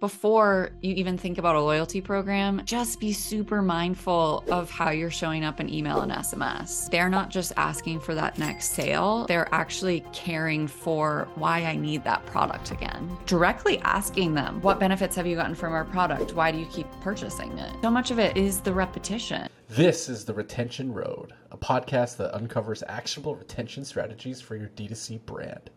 before 0.00 0.70
you 0.80 0.94
even 0.94 1.18
think 1.18 1.36
about 1.36 1.54
a 1.54 1.60
loyalty 1.60 2.00
program, 2.00 2.62
just 2.64 2.98
be 2.98 3.12
super 3.12 3.60
mindful 3.60 4.42
of 4.50 4.70
how 4.70 4.90
you're 4.90 5.10
showing 5.10 5.44
up 5.44 5.60
in 5.60 5.72
email 5.72 6.00
and 6.00 6.10
SMS. 6.10 6.90
They're 6.90 7.10
not 7.10 7.28
just 7.28 7.52
asking 7.58 8.00
for 8.00 8.14
that 8.14 8.38
next 8.38 8.70
sale, 8.70 9.26
they're 9.26 9.52
actually 9.54 10.02
caring 10.12 10.66
for 10.66 11.28
why 11.34 11.64
I 11.64 11.76
need 11.76 12.02
that 12.04 12.24
product 12.26 12.70
again. 12.70 13.16
Directly 13.26 13.78
asking 13.80 14.34
them, 14.34 14.62
What 14.62 14.80
benefits 14.80 15.14
have 15.16 15.26
you 15.26 15.36
gotten 15.36 15.54
from 15.54 15.74
our 15.74 15.84
product? 15.84 16.34
Why 16.34 16.50
do 16.50 16.58
you 16.58 16.66
keep 16.66 16.90
purchasing 17.02 17.56
it? 17.58 17.72
So 17.82 17.90
much 17.90 18.10
of 18.10 18.18
it 18.18 18.36
is 18.36 18.60
the 18.60 18.72
repetition. 18.72 19.48
This 19.68 20.08
is 20.08 20.24
The 20.24 20.34
Retention 20.34 20.92
Road, 20.92 21.32
a 21.52 21.56
podcast 21.56 22.16
that 22.16 22.34
uncovers 22.34 22.82
actionable 22.88 23.36
retention 23.36 23.84
strategies 23.84 24.40
for 24.40 24.56
your 24.56 24.68
D2C 24.68 25.24
brand. 25.26 25.70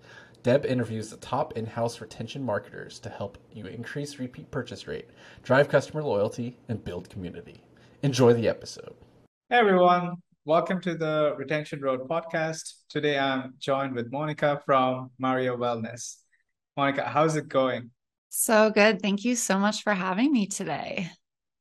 Deb 0.43 0.65
interviews 0.65 1.09
the 1.09 1.15
top 1.15 1.53
in 1.53 1.65
house 1.65 2.01
retention 2.01 2.43
marketers 2.43 2.99
to 2.99 3.09
help 3.09 3.37
you 3.53 3.65
increase 3.65 4.19
repeat 4.19 4.51
purchase 4.51 4.89
rate, 4.89 5.07
drive 5.41 5.69
customer 5.69 6.03
loyalty, 6.03 6.59
and 6.67 6.83
build 6.83 7.09
community. 7.09 7.61
Enjoy 8.01 8.33
the 8.33 8.49
episode. 8.49 8.93
Hey 9.49 9.59
everyone, 9.59 10.15
welcome 10.43 10.81
to 10.81 10.95
the 10.95 11.33
Retention 11.37 11.79
Road 11.79 12.09
podcast. 12.09 12.73
Today 12.89 13.17
I'm 13.17 13.53
joined 13.57 13.95
with 13.95 14.11
Monica 14.11 14.61
from 14.65 15.11
Marea 15.17 15.57
Wellness. 15.57 16.17
Monica, 16.75 17.05
how's 17.05 17.37
it 17.37 17.47
going? 17.47 17.91
So 18.27 18.69
good. 18.69 19.01
Thank 19.01 19.23
you 19.23 19.37
so 19.37 19.57
much 19.57 19.83
for 19.83 19.93
having 19.93 20.33
me 20.33 20.47
today. 20.47 21.09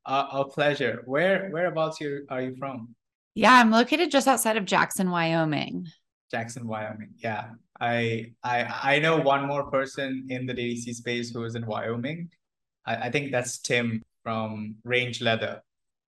Uh, 0.05 0.27
a 0.29 0.43
pleasure. 0.43 1.03
Where 1.05 1.49
whereabouts 1.51 2.01
you, 2.01 2.25
are 2.29 2.41
you 2.41 2.57
from? 2.57 2.93
Yeah, 3.33 3.53
I'm 3.53 3.71
located 3.71 4.11
just 4.11 4.27
outside 4.27 4.57
of 4.57 4.65
Jackson, 4.65 5.09
Wyoming. 5.09 5.87
Jackson, 6.31 6.67
Wyoming. 6.67 7.13
Yeah, 7.19 7.51
I 7.83 8.31
I 8.43 8.93
I 8.95 8.99
know 8.99 9.17
one 9.17 9.45
more 9.45 9.69
person 9.69 10.27
in 10.29 10.45
the 10.45 10.53
DTC 10.53 10.93
space 10.93 11.31
who 11.31 11.43
is 11.43 11.55
in 11.55 11.65
Wyoming. 11.65 12.29
I, 12.85 12.95
I 12.95 13.11
think 13.11 13.31
that's 13.31 13.59
Tim 13.59 14.01
from 14.23 14.75
Range 14.85 15.21
Leather. 15.21 15.61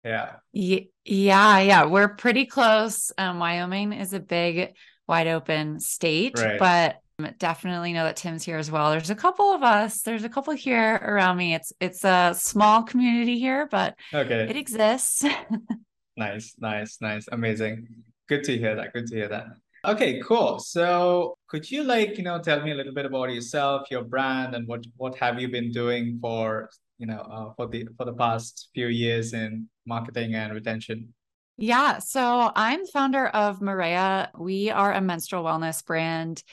Yeah. 0.04 0.36
Yeah, 0.54 1.60
yeah, 1.60 1.86
we're 1.86 2.10
pretty 2.10 2.46
close. 2.46 3.12
Um, 3.18 3.40
Wyoming 3.40 3.92
is 3.92 4.14
a 4.14 4.20
big, 4.20 4.74
wide 5.08 5.28
open 5.28 5.80
state, 5.80 6.38
right. 6.38 6.60
but 6.60 7.40
definitely 7.40 7.92
know 7.92 8.06
that 8.06 8.16
Tim's 8.16 8.44
here 8.44 8.58
as 8.58 8.72
well. 8.72 8.92
There's 8.92 9.10
a 9.10 9.16
couple 9.16 9.52
of 9.52 9.64
us. 9.64 10.02
There's 10.02 10.24
a 10.24 10.30
couple 10.30 10.54
here 10.54 10.96
around 10.96 11.38
me. 11.38 11.56
It's 11.56 11.74
it's 11.82 12.06
a 12.06 12.36
small 12.38 12.84
community 12.84 13.38
here, 13.38 13.68
but 13.70 13.96
okay, 14.14 14.48
it 14.50 14.56
exists. 14.56 15.26
nice, 16.18 16.56
nice, 16.60 16.98
nice, 17.02 17.26
amazing. 17.32 17.88
Good 18.30 18.44
to 18.46 18.58
hear 18.58 18.76
that. 18.76 18.94
Good 18.94 19.08
to 19.08 19.16
hear 19.16 19.28
that. 19.28 19.48
Okay, 19.88 20.20
cool. 20.22 20.58
So 20.58 21.38
could 21.48 21.70
you 21.70 21.84
like, 21.84 22.18
you 22.18 22.24
know, 22.24 22.40
tell 22.40 22.62
me 22.62 22.72
a 22.72 22.76
little 22.76 22.94
bit 22.94 23.06
about 23.06 23.32
yourself, 23.32 23.92
your 23.92 24.04
brand, 24.04 24.56
and 24.56 24.68
what 24.68 24.84
what 24.98 25.16
have 25.18 25.40
you 25.40 25.48
been 25.48 25.72
doing 25.72 26.18
for, 26.20 26.70
you 26.98 27.06
know, 27.06 27.20
uh, 27.20 27.54
for 27.56 27.68
the 27.68 27.88
for 27.96 28.06
the 28.06 28.14
past 28.14 28.70
few 28.74 28.88
years 28.88 29.34
in 29.34 29.70
marketing 29.86 30.34
and 30.34 30.54
retention? 30.54 31.14
Yeah, 31.58 32.00
so 32.00 32.52
I'm 32.56 32.86
founder 32.88 33.28
of 33.28 33.60
Marea. 33.60 34.30
We 34.38 34.72
are 34.72 34.92
a 34.92 35.02
menstrual 35.02 35.44
wellness 35.44 35.86
brand 35.86 36.44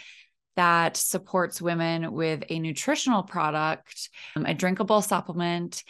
that 0.57 0.99
supports 0.99 1.63
women 1.63 2.13
with 2.13 2.45
a 2.51 2.59
nutritional 2.59 3.23
product, 3.23 4.11
um, 4.37 4.45
a 4.45 4.53
drinkable 4.53 5.01
supplement. 5.01 5.83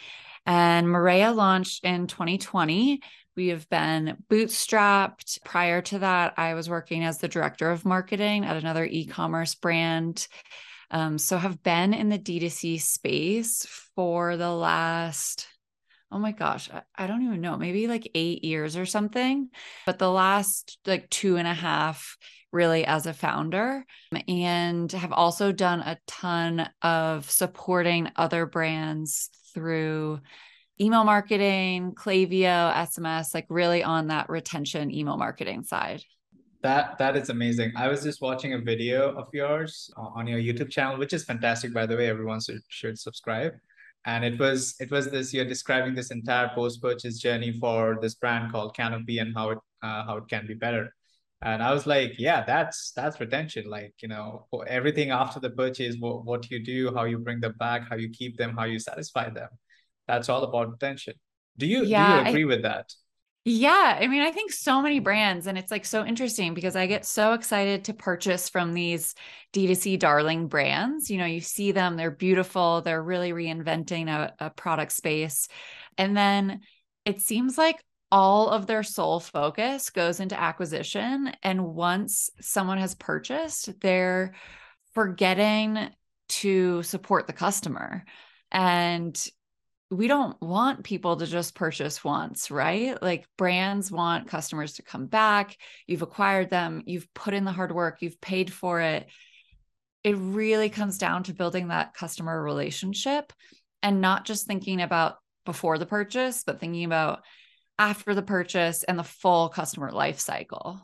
And 0.45 0.87
Marea 0.87 1.35
launched 1.35 1.83
in 1.83 2.07
2020 2.07 3.01
we 3.35 3.49
have 3.49 3.69
been 3.69 4.17
bootstrapped. 4.29 5.43
Prior 5.43 5.81
to 5.81 5.99
that, 5.99 6.33
I 6.37 6.53
was 6.53 6.69
working 6.69 7.03
as 7.03 7.17
the 7.17 7.27
director 7.27 7.71
of 7.71 7.85
marketing 7.85 8.45
at 8.45 8.57
another 8.57 8.85
e 8.85 9.05
commerce 9.05 9.55
brand. 9.55 10.27
Um, 10.91 11.17
so 11.17 11.37
have 11.37 11.63
been 11.63 11.93
in 11.93 12.09
the 12.09 12.19
D2C 12.19 12.81
space 12.81 13.65
for 13.95 14.37
the 14.37 14.51
last, 14.51 15.47
oh 16.11 16.19
my 16.19 16.31
gosh, 16.31 16.69
I, 16.71 16.83
I 16.95 17.07
don't 17.07 17.23
even 17.23 17.41
know, 17.41 17.57
maybe 17.57 17.87
like 17.87 18.11
eight 18.13 18.43
years 18.43 18.77
or 18.77 18.85
something. 18.85 19.49
But 19.85 19.97
the 19.97 20.11
last 20.11 20.77
like 20.85 21.09
two 21.09 21.37
and 21.37 21.47
a 21.47 21.53
half 21.53 22.17
really 22.51 22.85
as 22.85 23.07
a 23.07 23.13
founder 23.13 23.83
and 24.27 24.91
have 24.91 25.11
also 25.11 25.51
done 25.51 25.79
a 25.79 25.97
ton 26.05 26.69
of 26.83 27.29
supporting 27.29 28.11
other 28.15 28.45
brands 28.45 29.31
through 29.55 30.19
email 30.79 31.03
marketing, 31.03 31.93
Klaviyo, 31.93 32.73
SMS, 32.73 33.33
like 33.33 33.45
really 33.49 33.83
on 33.83 34.07
that 34.07 34.29
retention 34.29 34.91
email 34.91 35.17
marketing 35.17 35.63
side. 35.63 36.03
That 36.61 36.97
that 36.97 37.17
is 37.17 37.29
amazing. 37.29 37.73
I 37.75 37.89
was 37.89 38.03
just 38.03 38.21
watching 38.21 38.53
a 38.53 38.57
video 38.57 39.13
of 39.15 39.27
yours 39.33 39.91
on 39.97 40.27
your 40.27 40.39
YouTube 40.39 40.69
channel, 40.69 40.97
which 40.97 41.13
is 41.13 41.25
fantastic, 41.25 41.73
by 41.73 41.85
the 41.85 41.95
way. 41.97 42.09
Everyone 42.09 42.39
should, 42.39 42.61
should 42.69 42.97
subscribe. 42.97 43.53
And 44.05 44.23
it 44.23 44.39
was 44.39 44.75
it 44.79 44.89
was 44.89 45.11
this 45.11 45.33
you're 45.33 45.45
describing 45.45 45.93
this 45.93 46.11
entire 46.11 46.49
post 46.55 46.81
purchase 46.81 47.19
journey 47.19 47.57
for 47.59 47.97
this 48.01 48.15
brand 48.15 48.51
called 48.51 48.75
Canopy 48.75 49.19
and 49.19 49.33
how 49.35 49.51
it 49.51 49.57
uh, 49.81 50.05
how 50.05 50.17
it 50.17 50.27
can 50.29 50.47
be 50.47 50.53
better. 50.53 50.93
And 51.41 51.61
I 51.61 51.73
was 51.73 51.85
like, 51.85 52.15
yeah, 52.17 52.45
that's 52.45 52.93
that's 52.95 53.19
retention. 53.19 53.69
Like 53.69 53.93
you 54.01 54.07
know, 54.07 54.47
everything 54.65 55.11
after 55.11 55.41
the 55.41 55.49
purchase, 55.49 55.97
what 55.99 56.25
what 56.25 56.49
you 56.49 56.63
do, 56.63 56.93
how 56.95 57.03
you 57.03 57.17
bring 57.17 57.41
them 57.41 57.55
back, 57.59 57.89
how 57.89 57.97
you 57.97 58.09
keep 58.09 58.37
them, 58.37 58.55
how 58.55 58.63
you 58.63 58.79
satisfy 58.79 59.29
them 59.29 59.49
that's 60.07 60.29
all 60.29 60.43
about 60.43 60.73
attention 60.73 61.13
Do 61.57 61.65
you 61.65 61.83
yeah, 61.83 62.23
do 62.23 62.23
you 62.23 62.29
agree 62.29 62.43
I, 62.43 62.55
with 62.55 62.63
that? 62.63 62.93
Yeah, 63.45 63.97
I 63.99 64.07
mean, 64.07 64.21
I 64.21 64.31
think 64.31 64.53
so 64.53 64.81
many 64.81 64.99
brands, 64.99 65.47
and 65.47 65.57
it's 65.57 65.69
like 65.69 65.83
so 65.83 66.05
interesting 66.05 66.53
because 66.53 66.77
I 66.77 66.87
get 66.87 67.05
so 67.05 67.33
excited 67.33 67.83
to 67.85 67.93
purchase 67.93 68.47
from 68.47 68.71
these 68.71 69.15
D2C 69.51 69.99
darling 69.99 70.47
brands. 70.47 71.09
You 71.09 71.17
know, 71.17 71.25
you 71.25 71.41
see 71.41 71.73
them, 71.73 71.97
they're 71.97 72.09
beautiful, 72.09 72.81
they're 72.81 73.03
really 73.03 73.33
reinventing 73.33 74.07
a, 74.07 74.33
a 74.39 74.49
product 74.49 74.93
space. 74.93 75.49
And 75.97 76.15
then 76.15 76.61
it 77.03 77.19
seems 77.19 77.57
like 77.57 77.83
all 78.13 78.47
of 78.47 78.65
their 78.65 78.81
sole 78.81 79.19
focus 79.19 79.89
goes 79.89 80.21
into 80.21 80.39
acquisition. 80.39 81.33
And 81.43 81.65
once 81.75 82.29
someone 82.39 82.77
has 82.77 82.95
purchased, 82.95 83.77
they're 83.81 84.35
forgetting 84.93 85.89
to 86.29 86.81
support 86.83 87.27
the 87.27 87.33
customer. 87.33 88.05
And 88.51 89.21
we 89.93 90.07
don't 90.07 90.39
want 90.41 90.83
people 90.83 91.17
to 91.17 91.25
just 91.25 91.55
purchase 91.55 92.03
once, 92.03 92.49
right? 92.49 93.01
Like 93.01 93.25
brands 93.37 93.91
want 93.91 94.27
customers 94.27 94.73
to 94.73 94.83
come 94.83 95.05
back. 95.05 95.57
You've 95.87 96.01
acquired 96.01 96.49
them, 96.49 96.83
you've 96.85 97.13
put 97.13 97.33
in 97.33 97.45
the 97.45 97.51
hard 97.51 97.71
work, 97.71 98.01
you've 98.01 98.19
paid 98.19 98.51
for 98.51 98.81
it. 98.81 99.07
It 100.03 100.15
really 100.17 100.69
comes 100.69 100.97
down 100.97 101.23
to 101.23 101.33
building 101.33 101.69
that 101.69 101.93
customer 101.93 102.41
relationship 102.41 103.31
and 103.81 104.01
not 104.01 104.25
just 104.25 104.47
thinking 104.47 104.81
about 104.81 105.17
before 105.45 105.77
the 105.77 105.85
purchase, 105.85 106.43
but 106.45 106.59
thinking 106.59 106.85
about 106.85 107.21
after 107.77 108.13
the 108.13 108.21
purchase 108.21 108.83
and 108.83 108.97
the 108.97 109.03
full 109.03 109.49
customer 109.49 109.91
life 109.91 110.19
cycle. 110.19 110.81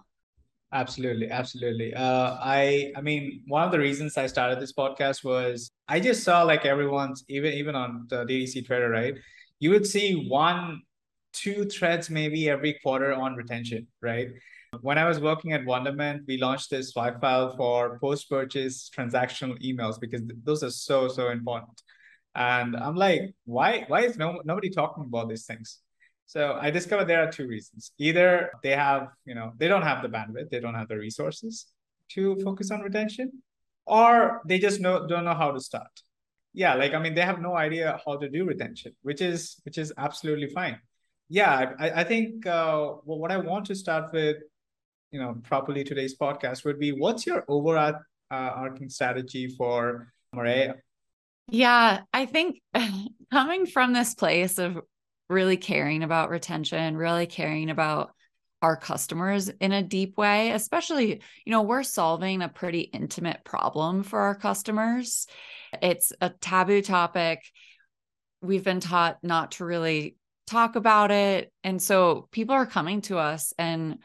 Absolutely, 0.72 1.31
absolutely. 1.31 1.96
Uh, 1.96 2.38
I, 2.40 2.91
I 2.96 3.02
mean, 3.02 3.41
one 3.47 3.63
of 3.63 3.72
the 3.72 3.80
reasons 3.80 4.18
I 4.18 4.28
started 4.28 4.59
this 4.59 4.74
podcast 4.74 5.24
was 5.24 5.72
I 5.88 6.00
just 6.00 6.24
saw 6.24 6.44
like 6.44 6.63
everyone's 6.63 7.24
even 7.28 7.53
even 7.53 7.75
on 7.75 8.06
the 8.07 8.24
DTC 8.24 8.62
Twitter, 8.68 8.90
right? 8.90 9.16
You 9.59 9.72
would 9.72 9.88
see 9.88 10.28
one, 10.30 10.84
two 11.34 11.66
threads 11.66 12.12
maybe 12.12 12.50
every 12.50 12.78
quarter 12.84 13.12
on 13.13 13.35
retention, 13.35 13.88
right? 14.02 14.30
When 14.81 15.00
I 15.00 15.07
was 15.07 15.19
working 15.19 15.53
at 15.53 15.66
Wonderment, 15.66 16.24
we 16.28 16.38
launched 16.38 16.69
this 16.69 16.91
Swipe 16.91 17.19
file 17.19 17.56
for 17.57 17.97
post-purchase 18.00 18.91
transactional 18.96 19.59
emails 19.63 20.00
because 20.00 20.22
those 20.44 20.62
are 20.63 20.69
so 20.69 21.07
so 21.07 21.30
important. 21.31 21.81
And 22.36 22.75
I'm 22.75 22.96
like, 22.96 23.34
why 23.46 23.86
why 23.88 24.01
is 24.01 24.18
no 24.18 24.41
nobody 24.46 24.69
talking 24.69 25.06
about 25.06 25.30
these 25.30 25.46
things? 25.47 25.80
So 26.29 26.59
I 26.62 26.69
discovered 26.69 27.06
there 27.06 27.23
are 27.28 27.31
two 27.31 27.47
reasons. 27.47 27.91
Either 27.97 28.51
they 28.62 28.75
have, 28.75 29.07
you 29.25 29.34
know, 29.34 29.51
they 29.57 29.67
don't 29.67 29.81
have 29.81 30.03
the 30.03 30.09
bandwidth, 30.09 30.51
they 30.51 30.59
don't 30.59 30.75
have 30.75 30.88
the 30.88 31.00
resources 31.00 31.66
to 32.09 32.35
focus 32.44 32.69
on 32.69 32.81
retention, 32.81 33.41
or 33.88 34.44
they 34.45 34.59
just 34.59 34.79
know 34.79 35.07
don't 35.07 35.25
know 35.25 35.34
how 35.34 35.51
to 35.51 35.59
start. 35.59 35.89
Yeah, 36.53 36.75
like 36.75 36.94
I 36.94 37.00
mean, 37.00 37.16
they 37.16 37.22
have 37.22 37.41
no 37.41 37.56
idea 37.57 38.00
how 38.06 38.18
to 38.18 38.29
do 38.29 38.45
retention, 38.45 38.91
which 39.01 39.21
is 39.21 39.56
which 39.65 39.80
is 39.80 39.92
absolutely 39.98 40.50
fine. 40.50 40.77
Yeah, 41.30 41.74
I, 41.80 42.01
I 42.01 42.04
think 42.04 42.45
uh, 42.45 42.89
what 43.06 43.31
I 43.31 43.38
want 43.38 43.65
to 43.65 43.75
start 43.75 44.13
with, 44.13 44.38
you 45.09 45.19
know, 45.19 45.36
properly 45.42 45.83
today's 45.83 46.15
podcast 46.15 46.63
would 46.63 46.77
be 46.77 46.92
what's 46.92 47.25
your 47.25 47.44
overall 47.48 47.95
uh, 48.30 48.69
strategy 48.88 49.48
for 49.48 50.13
Marea? 50.36 50.75
Yeah, 51.48 52.01
I 52.13 52.27
think 52.27 52.62
coming 53.31 53.65
from 53.65 53.94
this 53.94 54.13
place 54.13 54.59
of 54.59 54.77
really 55.30 55.58
caring 55.58 56.04
about 56.04 56.30
retention, 56.30 56.98
really 56.98 57.28
caring 57.28 57.70
about 57.70 58.12
our 58.62 58.76
customers 58.76 59.48
in 59.48 59.72
a 59.72 59.84
deep 59.84 60.18
way, 60.18 60.52
especially, 60.52 61.22
you 61.46 61.52
know, 61.52 61.62
we're 61.62 61.84
solving 61.84 62.42
a 62.42 62.50
pretty 62.50 62.81
intimate 62.81 63.44
problem 63.46 64.04
for 64.04 64.20
our 64.20 64.36
customers. 64.36 65.28
It's 65.81 66.12
a 66.20 66.30
taboo 66.30 66.81
topic. 66.81 67.42
We've 68.42 68.64
been 68.64 68.81
taught 68.81 69.20
not 69.24 69.54
to 69.54 69.66
really 69.66 70.18
talk 70.48 70.76
about 70.76 71.12
it. 71.12 71.52
And 71.64 71.81
so 71.81 72.28
people 72.31 72.56
are 72.56 72.66
coming 72.66 73.02
to 73.02 73.18
us 73.18 73.54
and 73.58 74.00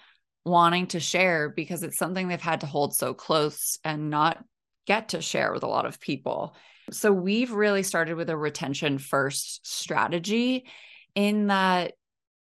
wanting 0.45 0.89
to 0.89 1.01
share 1.01 1.49
because 1.49 1.83
it's 1.83 1.99
something 1.99 2.29
they've 2.29 2.41
had 2.41 2.61
to 2.61 2.67
hold 2.67 2.95
so 2.95 3.15
close 3.15 3.79
and 3.83 4.11
not 4.11 4.45
get 4.87 5.11
to 5.11 5.23
share 5.23 5.53
with 5.53 5.63
a 5.63 5.69
lot 5.69 5.87
of 5.87 5.99
people. 5.99 6.55
So 6.91 7.13
we've 7.13 7.51
really 7.51 7.83
started 7.83 8.17
with 8.17 8.29
a 8.29 8.37
retention 8.37 8.99
first 8.99 9.67
strategy 9.67 10.67
in 11.15 11.49
that 11.49 11.95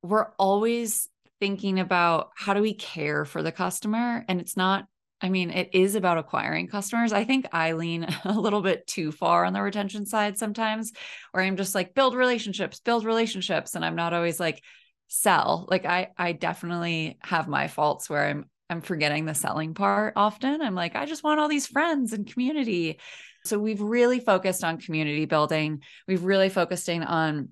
we're 0.02 0.28
always 0.38 1.08
thinking 1.40 1.80
about 1.80 2.30
how 2.36 2.54
do 2.54 2.62
we 2.62 2.74
care 2.74 3.24
for 3.24 3.42
the 3.42 3.52
customer 3.52 4.24
and 4.28 4.40
it's 4.40 4.56
not 4.56 4.86
I 5.20 5.30
mean, 5.30 5.50
it 5.50 5.70
is 5.72 5.94
about 5.94 6.18
acquiring 6.18 6.68
customers. 6.68 7.12
I 7.12 7.24
think 7.24 7.46
I 7.52 7.72
lean 7.72 8.04
a 8.24 8.38
little 8.38 8.60
bit 8.60 8.86
too 8.86 9.12
far 9.12 9.44
on 9.44 9.52
the 9.52 9.62
retention 9.62 10.04
side 10.04 10.38
sometimes, 10.38 10.92
where 11.32 11.42
I'm 11.42 11.56
just 11.56 11.74
like 11.74 11.94
build 11.94 12.14
relationships, 12.14 12.80
build 12.80 13.04
relationships, 13.04 13.74
and 13.74 13.84
I'm 13.84 13.96
not 13.96 14.12
always 14.12 14.38
like 14.38 14.62
sell. 15.08 15.66
Like 15.70 15.86
I, 15.86 16.08
I 16.18 16.32
definitely 16.32 17.18
have 17.22 17.48
my 17.48 17.68
faults 17.68 18.10
where 18.10 18.26
I'm, 18.26 18.50
I'm 18.68 18.80
forgetting 18.82 19.24
the 19.24 19.34
selling 19.34 19.74
part 19.74 20.14
often. 20.16 20.60
I'm 20.60 20.74
like, 20.74 20.96
I 20.96 21.06
just 21.06 21.24
want 21.24 21.40
all 21.40 21.48
these 21.48 21.66
friends 21.66 22.12
and 22.12 22.30
community. 22.30 22.98
So 23.44 23.58
we've 23.58 23.80
really 23.80 24.20
focused 24.20 24.64
on 24.64 24.78
community 24.78 25.24
building. 25.24 25.82
We've 26.08 26.24
really 26.24 26.48
focusing 26.48 27.02
on 27.02 27.50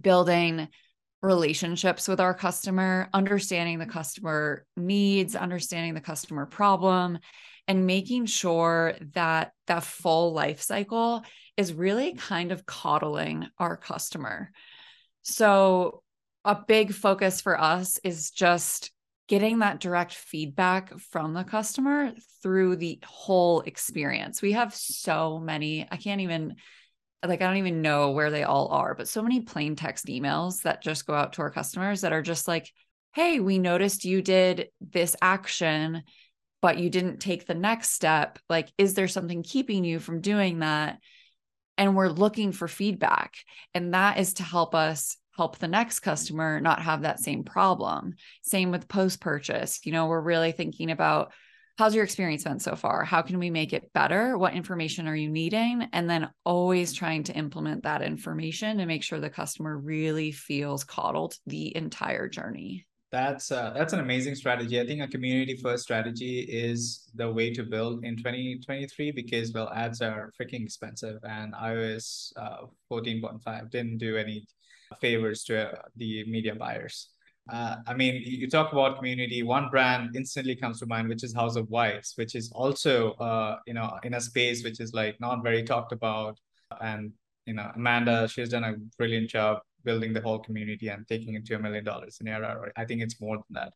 building 0.00 0.68
relationships 1.22 2.08
with 2.08 2.20
our 2.20 2.34
customer, 2.34 3.08
understanding 3.14 3.78
the 3.78 3.86
customer 3.86 4.66
needs, 4.76 5.36
understanding 5.36 5.94
the 5.94 6.00
customer 6.00 6.46
problem, 6.46 7.18
and 7.68 7.86
making 7.86 8.26
sure 8.26 8.94
that 9.14 9.52
that 9.68 9.84
full 9.84 10.32
life 10.32 10.60
cycle 10.60 11.22
is 11.56 11.72
really 11.72 12.14
kind 12.14 12.50
of 12.50 12.66
coddling 12.66 13.46
our 13.58 13.76
customer. 13.76 14.50
So, 15.22 16.02
a 16.44 16.58
big 16.66 16.92
focus 16.92 17.40
for 17.40 17.60
us 17.60 18.00
is 18.02 18.32
just 18.32 18.90
getting 19.28 19.60
that 19.60 19.78
direct 19.78 20.12
feedback 20.12 20.98
from 20.98 21.34
the 21.34 21.44
customer 21.44 22.12
through 22.42 22.74
the 22.76 22.98
whole 23.06 23.60
experience. 23.60 24.42
We 24.42 24.52
have 24.52 24.74
so 24.74 25.38
many, 25.38 25.86
I 25.88 25.96
can't 25.96 26.20
even 26.20 26.56
like 27.26 27.40
I 27.42 27.46
don't 27.46 27.58
even 27.58 27.82
know 27.82 28.10
where 28.10 28.30
they 28.30 28.42
all 28.42 28.68
are, 28.68 28.94
but 28.94 29.08
so 29.08 29.22
many 29.22 29.40
plain 29.40 29.76
text 29.76 30.06
emails 30.06 30.62
that 30.62 30.82
just 30.82 31.06
go 31.06 31.14
out 31.14 31.34
to 31.34 31.42
our 31.42 31.50
customers 31.50 32.00
that 32.00 32.12
are 32.12 32.22
just 32.22 32.48
like, 32.48 32.70
"Hey, 33.14 33.40
we 33.40 33.58
noticed 33.58 34.04
you 34.04 34.22
did 34.22 34.68
this 34.80 35.16
action, 35.22 36.02
but 36.60 36.78
you 36.78 36.90
didn't 36.90 37.18
take 37.18 37.46
the 37.46 37.54
next 37.54 37.90
step. 37.90 38.38
Like 38.48 38.72
is 38.78 38.94
there 38.94 39.08
something 39.08 39.42
keeping 39.42 39.84
you 39.84 40.00
from 40.00 40.20
doing 40.20 40.60
that?" 40.60 40.98
And 41.78 41.96
we're 41.96 42.08
looking 42.08 42.52
for 42.52 42.68
feedback. 42.68 43.34
And 43.74 43.94
that 43.94 44.18
is 44.18 44.34
to 44.34 44.42
help 44.42 44.74
us 44.74 45.16
help 45.36 45.58
the 45.58 45.68
next 45.68 46.00
customer 46.00 46.60
not 46.60 46.82
have 46.82 47.02
that 47.02 47.20
same 47.20 47.42
problem. 47.44 48.14
Same 48.42 48.70
with 48.70 48.88
post 48.88 49.20
purchase. 49.20 49.80
You 49.84 49.92
know, 49.92 50.06
we're 50.06 50.20
really 50.20 50.52
thinking 50.52 50.90
about 50.90 51.32
how's 51.78 51.94
your 51.94 52.04
experience 52.04 52.44
been 52.44 52.58
so 52.58 52.76
far? 52.76 53.04
How 53.04 53.22
can 53.22 53.38
we 53.38 53.50
make 53.50 53.72
it 53.72 53.92
better? 53.92 54.36
What 54.36 54.54
information 54.54 55.08
are 55.08 55.16
you 55.16 55.30
needing? 55.30 55.88
And 55.92 56.08
then 56.08 56.30
always 56.44 56.92
trying 56.92 57.24
to 57.24 57.34
implement 57.34 57.82
that 57.84 58.02
information 58.02 58.78
to 58.78 58.86
make 58.86 59.02
sure 59.02 59.20
the 59.20 59.30
customer 59.30 59.78
really 59.78 60.32
feels 60.32 60.84
coddled 60.84 61.36
the 61.46 61.74
entire 61.76 62.28
journey. 62.28 62.86
That's 63.10 63.52
uh, 63.52 63.74
that's 63.76 63.92
an 63.92 64.00
amazing 64.00 64.36
strategy. 64.36 64.80
I 64.80 64.86
think 64.86 65.02
a 65.02 65.06
community 65.06 65.54
first 65.56 65.82
strategy 65.82 66.40
is 66.40 67.10
the 67.14 67.30
way 67.30 67.52
to 67.52 67.62
build 67.62 68.06
in 68.06 68.16
2023 68.16 69.12
because 69.12 69.52
well 69.52 69.68
ads 69.68 70.00
are 70.00 70.32
freaking 70.40 70.64
expensive 70.64 71.18
and 71.22 71.52
iOS 71.52 72.32
uh, 72.36 72.64
14.5 72.90 73.70
didn't 73.70 73.98
do 73.98 74.16
any 74.16 74.46
favors 74.98 75.44
to 75.44 75.72
uh, 75.72 75.82
the 75.96 76.24
media 76.24 76.54
buyers. 76.54 77.11
Uh, 77.50 77.76
I 77.86 77.94
mean, 77.94 78.22
you 78.24 78.48
talk 78.48 78.72
about 78.72 78.98
community. 78.98 79.42
One 79.42 79.68
brand 79.68 80.14
instantly 80.14 80.54
comes 80.54 80.78
to 80.78 80.86
mind, 80.86 81.08
which 81.08 81.24
is 81.24 81.34
House 81.34 81.56
of 81.56 81.68
Wise, 81.68 82.12
which 82.16 82.34
is 82.34 82.52
also, 82.52 83.12
uh, 83.14 83.58
you 83.66 83.74
know, 83.74 83.98
in 84.04 84.14
a 84.14 84.20
space 84.20 84.62
which 84.62 84.80
is 84.80 84.92
like 84.92 85.20
not 85.20 85.42
very 85.42 85.64
talked 85.64 85.92
about. 85.92 86.38
And 86.80 87.12
you 87.46 87.54
know, 87.54 87.70
Amanda, 87.74 88.28
she's 88.28 88.50
done 88.50 88.64
a 88.64 88.76
brilliant 88.96 89.28
job 89.28 89.58
building 89.84 90.12
the 90.12 90.20
whole 90.20 90.38
community 90.38 90.88
and 90.88 91.06
taking 91.08 91.34
it 91.34 91.44
to 91.46 91.54
a 91.54 91.58
million 91.58 91.84
dollars 91.84 92.18
in 92.20 92.28
ARR. 92.28 92.72
I 92.76 92.84
think 92.84 93.02
it's 93.02 93.20
more 93.20 93.36
than 93.36 93.44
that 93.50 93.72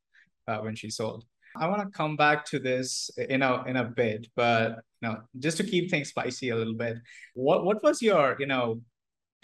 uh, 0.46 0.60
when 0.60 0.76
she 0.76 0.88
sold. 0.88 1.24
I 1.56 1.66
want 1.66 1.82
to 1.82 1.88
come 1.88 2.16
back 2.16 2.44
to 2.46 2.58
this 2.58 3.10
in 3.16 3.42
a 3.42 3.64
in 3.64 3.76
a 3.76 3.84
bit, 3.84 4.28
but 4.36 4.76
you 5.00 5.08
know, 5.08 5.20
just 5.38 5.56
to 5.56 5.64
keep 5.64 5.90
things 5.90 6.10
spicy 6.10 6.50
a 6.50 6.56
little 6.56 6.74
bit, 6.74 6.98
what 7.34 7.64
what 7.64 7.82
was 7.82 8.00
your 8.00 8.36
you 8.38 8.46
know 8.46 8.80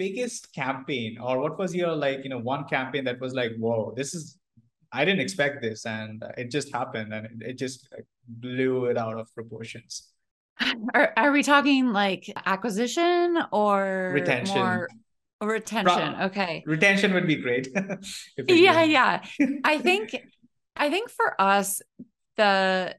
biggest 0.02 0.52
campaign 0.54 1.18
or 1.18 1.34
what 1.44 1.58
was 1.58 1.74
your 1.80 1.94
like 2.06 2.20
you 2.24 2.30
know 2.32 2.42
one 2.54 2.64
campaign 2.76 3.04
that 3.08 3.18
was 3.24 3.32
like 3.40 3.52
whoa 3.62 3.92
this 3.98 4.14
is 4.18 4.38
i 4.98 5.04
didn't 5.06 5.24
expect 5.26 5.62
this 5.66 5.86
and 5.86 6.24
it 6.36 6.50
just 6.56 6.68
happened 6.78 7.12
and 7.16 7.26
it, 7.26 7.50
it 7.50 7.56
just 7.64 7.78
blew 8.28 8.86
it 8.86 8.96
out 8.96 9.18
of 9.18 9.32
proportions? 9.34 10.08
Are, 10.94 11.12
are 11.16 11.32
we 11.32 11.42
talking 11.42 11.92
like 11.92 12.30
acquisition 12.46 13.38
or 13.52 14.12
retention. 14.14 14.58
more 14.58 14.88
retention? 15.40 16.14
Pro- 16.14 16.26
okay. 16.26 16.62
retention 16.66 17.14
would 17.14 17.26
be 17.26 17.36
great. 17.36 17.68
Yeah 18.36 18.82
yeah. 18.82 19.22
I 19.64 19.78
think 19.78 20.14
i 20.76 20.88
think 20.88 21.10
for 21.10 21.38
us 21.40 21.82
the 22.36 22.94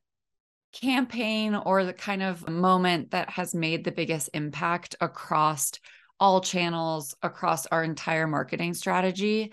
campaign 0.74 1.56
or 1.56 1.86
the 1.86 1.94
kind 1.94 2.22
of 2.22 2.48
moment 2.50 3.12
that 3.12 3.30
has 3.30 3.56
made 3.56 3.84
the 3.84 3.92
biggest 3.92 4.30
impact 4.34 4.96
across 5.00 5.72
all 6.20 6.42
channels 6.42 7.16
across 7.22 7.66
our 7.68 7.84
entire 7.84 8.28
marketing 8.28 8.74
strategy 8.74 9.52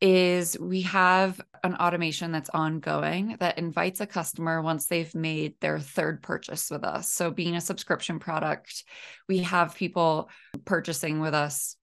is 0.00 0.58
we 0.58 0.82
have 0.82 1.40
an 1.62 1.74
automation 1.76 2.32
that's 2.32 2.48
ongoing 2.50 3.36
that 3.38 3.58
invites 3.58 4.00
a 4.00 4.06
customer 4.06 4.62
once 4.62 4.86
they've 4.86 5.14
made 5.14 5.54
their 5.60 5.78
third 5.78 6.22
purchase 6.22 6.70
with 6.70 6.84
us. 6.84 7.12
So, 7.12 7.30
being 7.30 7.54
a 7.54 7.60
subscription 7.60 8.18
product, 8.18 8.84
we 9.28 9.38
have 9.38 9.74
people 9.74 10.30
purchasing 10.64 11.20
with 11.20 11.34
us 11.34 11.76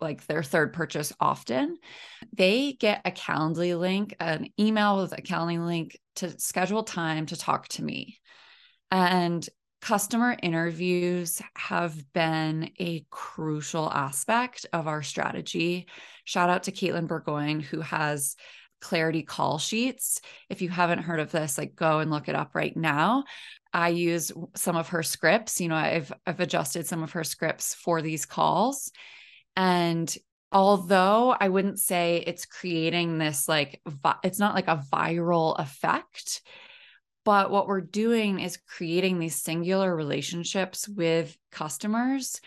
like 0.00 0.26
their 0.26 0.42
third 0.42 0.72
purchase 0.72 1.12
often. 1.20 1.76
They 2.32 2.72
get 2.72 3.02
a 3.04 3.10
Calendly 3.10 3.78
link, 3.78 4.14
an 4.20 4.48
email 4.58 5.00
with 5.00 5.12
a 5.12 5.22
Calendly 5.22 5.64
link 5.64 5.98
to 6.16 6.38
schedule 6.38 6.84
time 6.84 7.26
to 7.26 7.36
talk 7.36 7.68
to 7.68 7.82
me. 7.82 8.18
And 8.90 9.46
customer 9.80 10.36
interviews 10.42 11.40
have 11.56 12.12
been 12.12 12.70
a 12.78 13.04
crucial 13.10 13.90
aspect 13.90 14.66
of 14.72 14.86
our 14.86 15.02
strategy. 15.02 15.86
Shout 16.24 16.50
out 16.50 16.64
to 16.64 16.72
Katelyn 16.72 17.06
Bourgoin, 17.06 17.62
who 17.62 17.80
has 17.80 18.36
clarity 18.80 19.22
call 19.22 19.58
sheets. 19.58 20.20
If 20.48 20.62
you 20.62 20.68
haven't 20.68 21.00
heard 21.00 21.20
of 21.20 21.30
this, 21.30 21.58
like 21.58 21.74
go 21.74 21.98
and 22.00 22.10
look 22.10 22.28
it 22.28 22.34
up 22.34 22.54
right 22.54 22.76
now. 22.76 23.24
I 23.72 23.88
use 23.88 24.32
some 24.54 24.76
of 24.76 24.88
her 24.88 25.02
scripts. 25.02 25.60
You 25.60 25.68
know, 25.68 25.76
I've 25.76 26.12
I've 26.26 26.40
adjusted 26.40 26.86
some 26.86 27.02
of 27.02 27.12
her 27.12 27.24
scripts 27.24 27.74
for 27.74 28.02
these 28.02 28.26
calls. 28.26 28.90
And 29.56 30.12
although 30.52 31.34
I 31.38 31.48
wouldn't 31.48 31.78
say 31.78 32.22
it's 32.26 32.46
creating 32.46 33.18
this 33.18 33.48
like 33.48 33.80
vi- 33.86 34.18
it's 34.24 34.38
not 34.38 34.54
like 34.54 34.68
a 34.68 34.82
viral 34.92 35.58
effect, 35.58 36.42
but 37.28 37.50
what 37.50 37.66
we're 37.66 37.82
doing 37.82 38.40
is 38.40 38.56
creating 38.56 39.18
these 39.18 39.34
singular 39.36 39.94
relationships 39.94 40.88
with 40.88 41.36
customers 41.52 42.40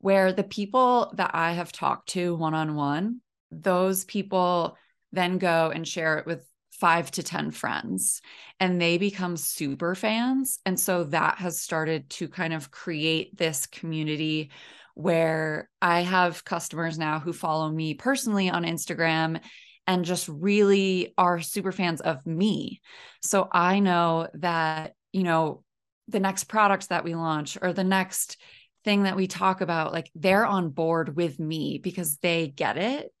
where 0.00 0.30
the 0.30 0.44
people 0.44 1.10
that 1.16 1.30
I 1.32 1.52
have 1.52 1.72
talked 1.72 2.10
to 2.10 2.34
one 2.34 2.52
on 2.52 2.74
one, 2.74 3.22
those 3.50 4.04
people 4.04 4.76
then 5.10 5.38
go 5.38 5.72
and 5.74 5.88
share 5.88 6.18
it 6.18 6.26
with 6.26 6.46
five 6.72 7.10
to 7.12 7.22
10 7.22 7.50
friends 7.50 8.20
and 8.60 8.78
they 8.78 8.98
become 8.98 9.38
super 9.38 9.94
fans. 9.94 10.58
And 10.66 10.78
so 10.78 11.04
that 11.04 11.38
has 11.38 11.58
started 11.58 12.10
to 12.10 12.28
kind 12.28 12.52
of 12.52 12.70
create 12.70 13.38
this 13.38 13.64
community 13.64 14.50
where 14.92 15.70
I 15.80 16.02
have 16.02 16.44
customers 16.44 16.98
now 16.98 17.20
who 17.20 17.32
follow 17.32 17.70
me 17.70 17.94
personally 17.94 18.50
on 18.50 18.64
Instagram 18.64 19.40
and 19.86 20.04
just 20.04 20.28
really 20.28 21.14
are 21.16 21.40
super 21.40 21.72
fans 21.72 22.00
of 22.00 22.26
me. 22.26 22.80
So 23.22 23.48
I 23.50 23.80
know 23.80 24.28
that, 24.34 24.94
you 25.12 25.22
know, 25.22 25.62
the 26.08 26.20
next 26.20 26.44
product 26.44 26.88
that 26.88 27.04
we 27.04 27.14
launch 27.14 27.58
or 27.60 27.72
the 27.72 27.84
next 27.84 28.36
thing 28.84 29.04
that 29.04 29.16
we 29.16 29.26
talk 29.26 29.60
about, 29.60 29.92
like 29.92 30.10
they're 30.14 30.46
on 30.46 30.70
board 30.70 31.16
with 31.16 31.38
me 31.38 31.78
because 31.82 32.18
they 32.18 32.48
get 32.48 32.76
it. 32.76 33.12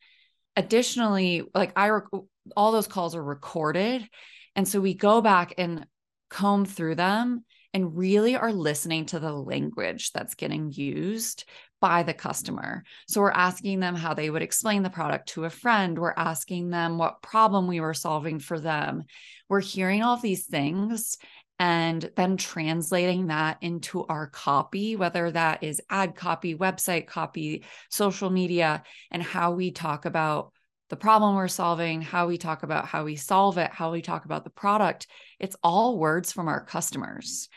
Additionally, 0.56 1.42
like 1.54 1.72
I, 1.76 1.88
rec- 1.90 2.22
all 2.56 2.72
those 2.72 2.86
calls 2.86 3.14
are 3.14 3.22
recorded. 3.22 4.08
And 4.54 4.66
so 4.66 4.80
we 4.80 4.94
go 4.94 5.20
back 5.20 5.54
and 5.58 5.86
comb 6.30 6.64
through 6.64 6.94
them 6.94 7.44
and 7.76 7.94
really 7.94 8.34
are 8.34 8.54
listening 8.54 9.04
to 9.04 9.18
the 9.18 9.30
language 9.30 10.10
that's 10.12 10.34
getting 10.34 10.72
used 10.72 11.44
by 11.78 12.02
the 12.02 12.14
customer. 12.14 12.82
So 13.06 13.20
we're 13.20 13.30
asking 13.30 13.80
them 13.80 13.94
how 13.94 14.14
they 14.14 14.30
would 14.30 14.40
explain 14.40 14.82
the 14.82 14.88
product 14.88 15.28
to 15.30 15.44
a 15.44 15.50
friend. 15.50 15.98
We're 15.98 16.14
asking 16.16 16.70
them 16.70 16.96
what 16.96 17.20
problem 17.20 17.66
we 17.66 17.80
were 17.80 17.92
solving 17.92 18.38
for 18.38 18.58
them. 18.58 19.04
We're 19.50 19.60
hearing 19.60 20.02
all 20.02 20.16
these 20.16 20.46
things 20.46 21.18
and 21.58 22.10
then 22.16 22.38
translating 22.38 23.26
that 23.26 23.58
into 23.60 24.06
our 24.06 24.28
copy, 24.28 24.96
whether 24.96 25.30
that 25.30 25.62
is 25.62 25.82
ad 25.90 26.16
copy, 26.16 26.54
website 26.54 27.06
copy, 27.06 27.62
social 27.90 28.30
media, 28.30 28.84
and 29.10 29.22
how 29.22 29.52
we 29.52 29.70
talk 29.70 30.06
about 30.06 30.50
the 30.88 30.96
problem 30.96 31.34
we're 31.34 31.48
solving, 31.48 32.00
how 32.00 32.28
we 32.28 32.38
talk 32.38 32.62
about 32.62 32.86
how 32.86 33.04
we 33.04 33.16
solve 33.16 33.58
it, 33.58 33.70
how 33.72 33.92
we 33.92 34.02
talk 34.02 34.24
about 34.24 34.44
the 34.44 34.50
product. 34.50 35.06
It's 35.40 35.56
all 35.62 35.98
words 35.98 36.32
from 36.32 36.48
our 36.48 36.64
customers. 36.64 37.48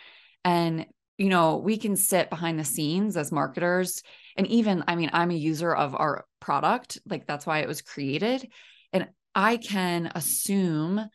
And 0.43 0.87
you 1.19 1.27
know, 1.27 1.57
we 1.57 1.77
can 1.77 1.97
sit 1.97 2.29
behind 2.29 2.57
the 2.57 2.63
scenes 2.63 3.17
as 3.17 3.29
marketers. 3.29 4.01
And 4.37 4.47
even, 4.47 4.85
I 4.87 4.95
mean, 4.95 5.09
I'm 5.11 5.31
a 5.31 5.35
user 5.35 5.75
of 5.75 5.93
our 5.93 6.25
product, 6.39 6.97
like 7.05 7.27
that's 7.27 7.45
why 7.45 7.59
it 7.59 7.67
was 7.67 7.81
created. 7.81 8.47
And 8.93 9.09
I 9.35 9.57
can 9.57 10.11
assume 10.15 11.05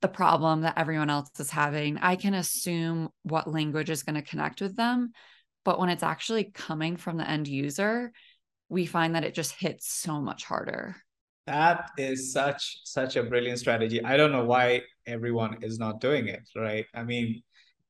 the 0.00 0.08
problem 0.08 0.62
that 0.62 0.76
everyone 0.76 1.10
else 1.10 1.30
is 1.38 1.48
having. 1.48 1.96
I 1.98 2.16
can 2.16 2.34
assume 2.34 3.08
what 3.22 3.50
language 3.50 3.88
is 3.88 4.02
going 4.02 4.16
to 4.16 4.22
connect 4.22 4.60
with 4.60 4.74
them. 4.74 5.12
But 5.64 5.78
when 5.78 5.90
it's 5.90 6.02
actually 6.02 6.50
coming 6.52 6.96
from 6.96 7.16
the 7.16 7.30
end 7.30 7.46
user, 7.46 8.10
we 8.68 8.84
find 8.84 9.14
that 9.14 9.22
it 9.22 9.32
just 9.32 9.52
hits 9.52 9.88
so 9.88 10.20
much 10.20 10.44
harder. 10.44 10.96
That 11.46 11.90
is 11.98 12.32
such 12.32 12.80
such 12.84 13.16
a 13.16 13.22
brilliant 13.22 13.58
strategy. 13.58 14.02
I 14.04 14.16
don't 14.16 14.32
know 14.32 14.44
why 14.44 14.82
everyone 15.06 15.58
is 15.62 15.78
not 15.78 16.00
doing 16.00 16.28
it, 16.28 16.48
right? 16.54 16.86
I 16.94 17.02
mean, 17.02 17.42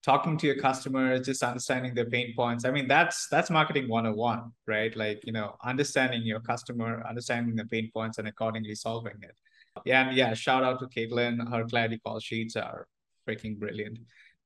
talking 0.02 0.36
to 0.38 0.46
your 0.46 0.56
customers, 0.56 1.26
just 1.26 1.42
understanding 1.42 1.94
their 1.94 2.08
pain 2.08 2.32
points. 2.34 2.64
I 2.64 2.70
mean, 2.70 2.88
that's 2.88 3.28
that's 3.28 3.50
marketing 3.50 3.88
101, 3.88 4.52
right? 4.66 4.96
Like, 4.96 5.20
you 5.24 5.32
know, 5.32 5.56
understanding 5.64 6.22
your 6.22 6.40
customer, 6.40 7.04
understanding 7.08 7.54
the 7.54 7.66
pain 7.66 7.90
points 7.92 8.18
and 8.18 8.26
accordingly 8.26 8.74
solving 8.74 9.18
it. 9.22 9.36
Yeah, 9.84 10.08
and 10.08 10.16
yeah, 10.16 10.34
shout 10.34 10.64
out 10.64 10.80
to 10.80 10.86
Katelyn. 10.86 11.48
Her 11.50 11.64
clarity 11.64 11.98
call 12.04 12.20
sheets 12.20 12.56
are 12.56 12.86
freaking 13.28 13.58
brilliant. 13.58 13.98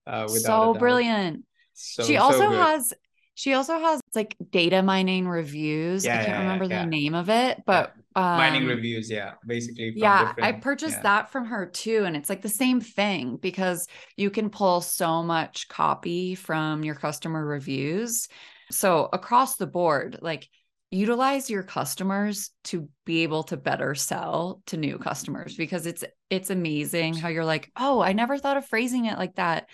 Uh, 0.06 0.28
so 0.28 0.75
brilliant. 0.75 1.44
So, 1.75 2.04
she 2.04 2.16
also 2.16 2.38
so 2.38 2.50
has 2.50 2.92
she 3.36 3.52
also 3.52 3.78
has 3.78 4.00
like 4.14 4.34
data 4.50 4.82
mining 4.82 5.28
reviews. 5.28 6.06
Yeah, 6.06 6.14
I 6.14 6.16
can't 6.16 6.38
yeah, 6.38 6.40
remember 6.40 6.66
yeah, 6.66 6.84
the 6.84 6.88
name 6.88 7.14
of 7.14 7.28
it, 7.28 7.62
but 7.66 7.92
um, 8.14 8.38
mining 8.38 8.66
reviews, 8.66 9.10
yeah, 9.10 9.34
basically. 9.46 9.92
Yeah, 9.94 10.32
I 10.40 10.52
purchased 10.52 11.02
that 11.02 11.30
from 11.30 11.44
her 11.44 11.66
too, 11.66 12.04
and 12.06 12.16
it's 12.16 12.30
like 12.30 12.40
the 12.40 12.48
same 12.48 12.80
thing 12.80 13.36
because 13.36 13.86
you 14.16 14.30
can 14.30 14.48
pull 14.48 14.80
so 14.80 15.22
much 15.22 15.68
copy 15.68 16.34
from 16.34 16.82
your 16.82 16.94
customer 16.94 17.44
reviews. 17.44 18.26
So 18.70 19.10
across 19.12 19.56
the 19.56 19.66
board, 19.66 20.18
like 20.22 20.48
utilize 20.90 21.50
your 21.50 21.62
customers 21.62 22.52
to 22.64 22.88
be 23.04 23.22
able 23.22 23.42
to 23.42 23.58
better 23.58 23.94
sell 23.94 24.62
to 24.64 24.78
new 24.78 24.96
customers 24.96 25.56
because 25.56 25.84
it's 25.84 26.04
it's 26.30 26.48
amazing 26.48 27.12
how 27.12 27.28
you're 27.28 27.44
like, 27.44 27.70
"Oh, 27.76 28.00
I 28.00 28.14
never 28.14 28.38
thought 28.38 28.56
of 28.56 28.66
phrasing 28.66 29.04
it 29.04 29.18
like 29.18 29.34
that." 29.34 29.68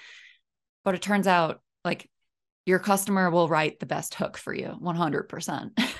But 0.82 0.96
it 0.96 1.02
turns 1.02 1.28
out 1.28 1.60
like 1.84 2.10
your 2.66 2.78
customer 2.78 3.30
will 3.30 3.48
write 3.48 3.80
the 3.80 3.86
best 3.86 4.14
hook 4.14 4.36
for 4.36 4.54
you 4.54 4.76
100%. 4.80 5.78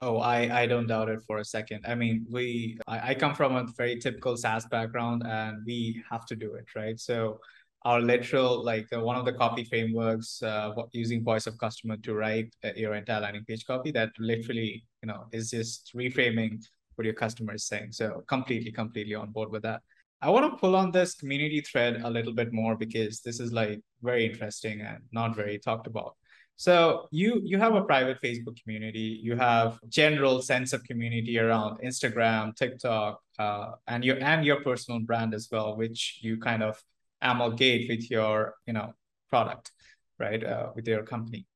Oh, 0.00 0.18
I, 0.18 0.62
I 0.62 0.66
don't 0.66 0.86
doubt 0.86 1.08
it 1.08 1.18
for 1.26 1.38
a 1.38 1.44
second. 1.44 1.84
I 1.84 1.96
mean, 1.96 2.24
we 2.30 2.78
I, 2.86 3.08
I 3.10 3.14
come 3.14 3.34
from 3.34 3.56
a 3.56 3.66
very 3.76 3.98
typical 3.98 4.36
SaaS 4.36 4.64
background 4.66 5.24
and 5.26 5.64
we 5.66 6.00
have 6.08 6.24
to 6.26 6.36
do 6.36 6.54
it, 6.54 6.66
right? 6.76 7.00
So 7.00 7.40
our 7.82 8.00
literal 8.00 8.64
like 8.64 8.86
uh, 8.92 9.00
one 9.00 9.16
of 9.16 9.24
the 9.24 9.32
copy 9.32 9.64
frameworks 9.64 10.42
uh, 10.42 10.72
using 10.92 11.22
voice 11.22 11.46
of 11.46 11.56
customer 11.58 11.96
to 11.98 12.14
write 12.14 12.54
uh, 12.64 12.70
your 12.76 12.94
entire 12.94 13.20
landing 13.20 13.44
page 13.44 13.64
copy 13.66 13.90
that 13.92 14.10
literally 14.18 14.84
you 15.02 15.06
know 15.06 15.26
is 15.32 15.50
just 15.50 15.92
reframing 15.94 16.62
what 16.96 17.04
your 17.04 17.14
customer 17.14 17.54
is 17.54 17.66
saying 17.66 17.92
so 17.92 18.22
completely 18.26 18.72
completely 18.72 19.14
on 19.14 19.30
board 19.30 19.50
with 19.50 19.62
that 19.62 19.80
I 20.20 20.30
want 20.30 20.50
to 20.50 20.58
pull 20.58 20.74
on 20.74 20.90
this 20.90 21.14
community 21.14 21.60
thread 21.60 22.00
a 22.02 22.10
little 22.10 22.32
bit 22.32 22.52
more 22.52 22.76
because 22.76 23.20
this 23.20 23.38
is 23.38 23.52
like 23.52 23.80
very 24.02 24.26
interesting 24.26 24.80
and 24.80 24.98
not 25.12 25.36
very 25.36 25.58
talked 25.58 25.86
about. 25.86 26.16
So 26.56 27.06
you 27.12 27.40
you 27.44 27.56
have 27.58 27.76
a 27.76 27.82
private 27.82 28.20
Facebook 28.20 28.60
community, 28.60 29.20
you 29.22 29.36
have 29.36 29.78
general 29.88 30.42
sense 30.42 30.72
of 30.72 30.82
community 30.82 31.38
around 31.38 31.78
Instagram, 31.82 32.56
TikTok, 32.56 33.20
uh, 33.38 33.72
and 33.86 34.04
your 34.04 34.18
and 34.20 34.44
your 34.44 34.60
personal 34.62 34.98
brand 34.98 35.34
as 35.34 35.48
well, 35.52 35.76
which 35.76 36.18
you 36.20 36.36
kind 36.38 36.64
of 36.64 36.82
amalgate 37.22 37.88
with 37.88 38.10
your 38.10 38.54
you 38.66 38.72
know 38.72 38.92
product, 39.30 39.70
right, 40.18 40.42
uh, 40.42 40.70
with 40.74 40.88
your 40.88 41.04
company. 41.04 41.46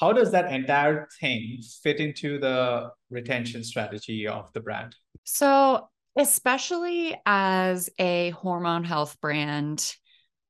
How 0.00 0.10
does 0.14 0.30
that 0.32 0.50
entire 0.50 1.06
thing 1.20 1.60
fit 1.82 2.00
into 2.00 2.38
the 2.38 2.92
retention 3.10 3.62
strategy 3.62 4.26
of 4.26 4.50
the 4.54 4.60
brand? 4.60 4.96
So 5.24 5.90
especially 6.16 7.16
as 7.26 7.90
a 7.98 8.30
hormone 8.30 8.84
health 8.84 9.20
brand, 9.20 9.94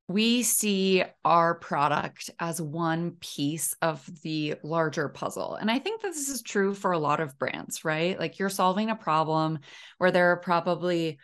we 0.07 0.43
see 0.43 1.03
our 1.25 1.55
product 1.55 2.29
as 2.39 2.61
one 2.61 3.13
piece 3.21 3.75
of 3.81 4.07
the 4.23 4.57
larger 4.63 5.09
puzzle. 5.09 5.55
And 5.55 5.71
I 5.71 5.79
think 5.79 6.03
that 6.03 6.13
this 6.13 6.29
is 6.29 6.43
true 6.43 6.75
for 6.75 6.93
a 6.93 6.99
lot 6.99 7.21
of 7.21 7.39
brands, 7.39 7.85
right? 7.85 8.19
Like 8.19 8.39
you're 8.39 8.51
solving 8.51 8.91
a 8.91 8.97
problem 8.97 9.61
where 9.97 10.11
there 10.11 10.33
are 10.33 10.37
probably 10.37 11.19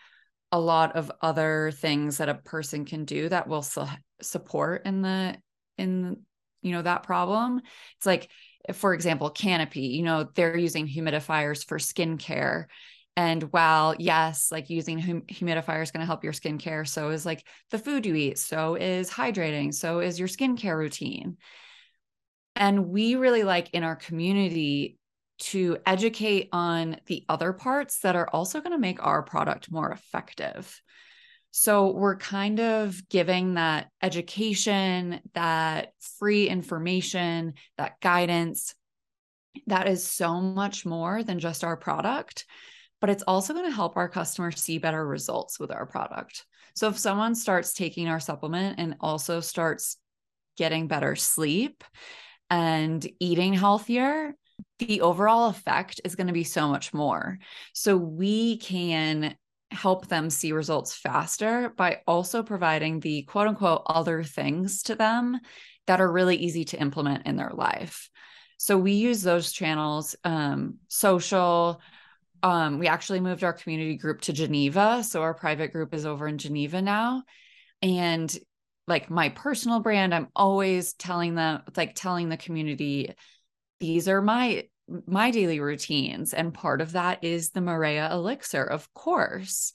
a 0.51 0.59
lot 0.59 0.97
of 0.97 1.13
other 1.21 1.73
things 1.75 2.19
that 2.19 2.31
a 2.31 2.35
person 2.35 2.85
can 2.85 3.05
do 3.05 3.29
that 3.29 3.49
will 3.49 3.63
su- 3.63 3.85
support 4.23 4.87
in 4.87 5.03
the 5.03 5.37
in 5.79 6.17
you 6.63 6.73
know 6.73 6.83
that 6.83 7.03
problem. 7.03 7.61
It's 7.99 8.07
like 8.07 8.31
for 8.75 8.93
example, 8.93 9.31
Canopy, 9.31 9.81
you 9.81 10.03
know, 10.03 10.29
they're 10.35 10.57
using 10.57 10.87
humidifiers 10.87 11.67
for 11.67 11.79
skincare 11.79 12.67
and 13.21 13.43
while, 13.53 13.95
yes, 13.99 14.51
like 14.51 14.71
using 14.71 14.99
hum- 14.99 15.27
humidifier 15.29 15.83
is 15.83 15.91
going 15.91 16.01
to 16.01 16.07
help 16.07 16.25
your 16.25 16.33
skincare, 16.33 16.89
so 16.89 17.11
is 17.11 17.27
like 17.27 17.47
the 17.71 17.79
food 17.79 18.07
you 18.07 18.15
eat, 18.15 18.39
so 18.39 18.77
is 18.77 19.11
hydrating, 19.11 19.75
so 19.75 20.01
is 20.01 20.19
your 20.19 20.27
skincare 20.27 20.79
routine. 20.79 21.37
And 22.57 22.87
we 22.87 23.17
really 23.17 23.43
like 23.43 23.75
in 23.75 23.85
our 23.85 23.95
community 23.95 24.97
to 25.41 25.77
educate 25.85 26.49
on 26.51 26.97
the 27.09 27.27
other 27.29 27.53
parts 27.53 28.01
that 28.01 28.17
are 28.17 28.31
also 28.33 28.61
going 28.61 28.73
to 28.73 28.79
make 28.79 29.05
our 29.05 29.23
product 29.23 29.71
more 29.71 29.93
effective. 29.93 30.81
So 31.51 31.91
we're 31.91 32.17
kind 32.17 32.59
of 32.59 33.07
giving 33.11 33.55
that 33.55 33.89
education, 34.01 35.21
that 35.35 35.93
free 36.19 36.49
information, 36.49 37.53
that 37.77 38.01
guidance 38.01 38.75
that 39.67 39.89
is 39.89 40.07
so 40.07 40.41
much 40.41 40.87
more 40.87 41.23
than 41.23 41.39
just 41.39 41.65
our 41.65 41.77
product 41.77 42.47
but 43.01 43.11
it's 43.11 43.23
also 43.23 43.53
going 43.53 43.67
to 43.67 43.75
help 43.75 43.97
our 43.97 44.09
customers 44.09 44.61
see 44.61 44.79
better 44.79 45.07
results 45.07 45.59
with 45.59 45.71
our 45.71 45.87
product. 45.87 46.45
So 46.75 46.89
if 46.89 46.99
someone 46.99 47.35
starts 47.35 47.73
taking 47.73 48.09
our 48.09 48.21
supplement 48.21 48.79
and 48.79 48.97
also 49.01 49.41
starts 49.41 49.97
getting 50.57 50.87
better 50.87 51.17
sleep 51.17 51.83
and 52.49 53.07
eating 53.19 53.55
healthier, 53.55 54.35
the 54.79 55.01
overall 55.01 55.49
effect 55.49 56.01
is 56.05 56.17
going 56.17 56.27
to 56.27 56.33
be 56.33 56.45
so 56.45 56.69
much 56.69 56.93
more. 56.93 57.39
So 57.73 57.97
we 57.97 58.59
can 58.59 59.37
help 59.71 60.09
them 60.09 60.31
see 60.31 60.53
results 60.53 60.95
faster 60.95 61.73
by 61.77 62.01
also 62.07 62.43
providing 62.43 63.01
the 63.01 63.23
quote 63.23 63.47
unquote 63.47 63.83
other 63.87 64.23
things 64.23 64.83
to 64.83 64.95
them 64.95 65.39
that 65.87 66.01
are 66.01 66.11
really 66.11 66.37
easy 66.37 66.65
to 66.67 66.81
implement 66.81 67.27
in 67.27 67.37
their 67.37 67.51
life. 67.51 68.11
So 68.59 68.77
we 68.77 68.93
use 68.93 69.23
those 69.23 69.53
channels, 69.53 70.17
um, 70.25 70.79
social, 70.89 71.81
um, 72.43 72.79
we 72.79 72.89
actually 72.89 73.21
moved 73.21 73.45
our 73.45 73.53
community 73.53 73.97
group 73.97 74.23
to 74.23 74.33
Geneva. 74.33 75.03
So 75.05 75.23
our 75.23 75.35
private 75.35 75.73
group 75.73 75.95
is 75.95 76.07
over 76.07 76.27
in 76.27 76.39
Geneva 76.39 76.83
now. 76.83 77.23
And 77.83 78.37
like 78.87 79.11
my 79.11 79.29
personal 79.31 79.81
brand, 79.81 80.15
I'm 80.15 80.29
always 80.35 80.95
telling 80.95 81.35
them, 81.35 81.63
like 81.77 81.95
telling 81.95 82.29
the 82.29 82.37
community, 82.37 83.15
these 83.79 84.09
are 84.09 84.21
my 84.21 84.65
my 85.07 85.31
daily 85.31 85.61
routines. 85.61 86.35
And 86.35 86.53
part 86.53 86.81
of 86.81 86.93
that 86.93 87.23
is 87.23 87.51
the 87.51 87.61
Marea 87.61 88.11
elixir, 88.11 88.65
of 88.65 88.93
course. 88.93 89.73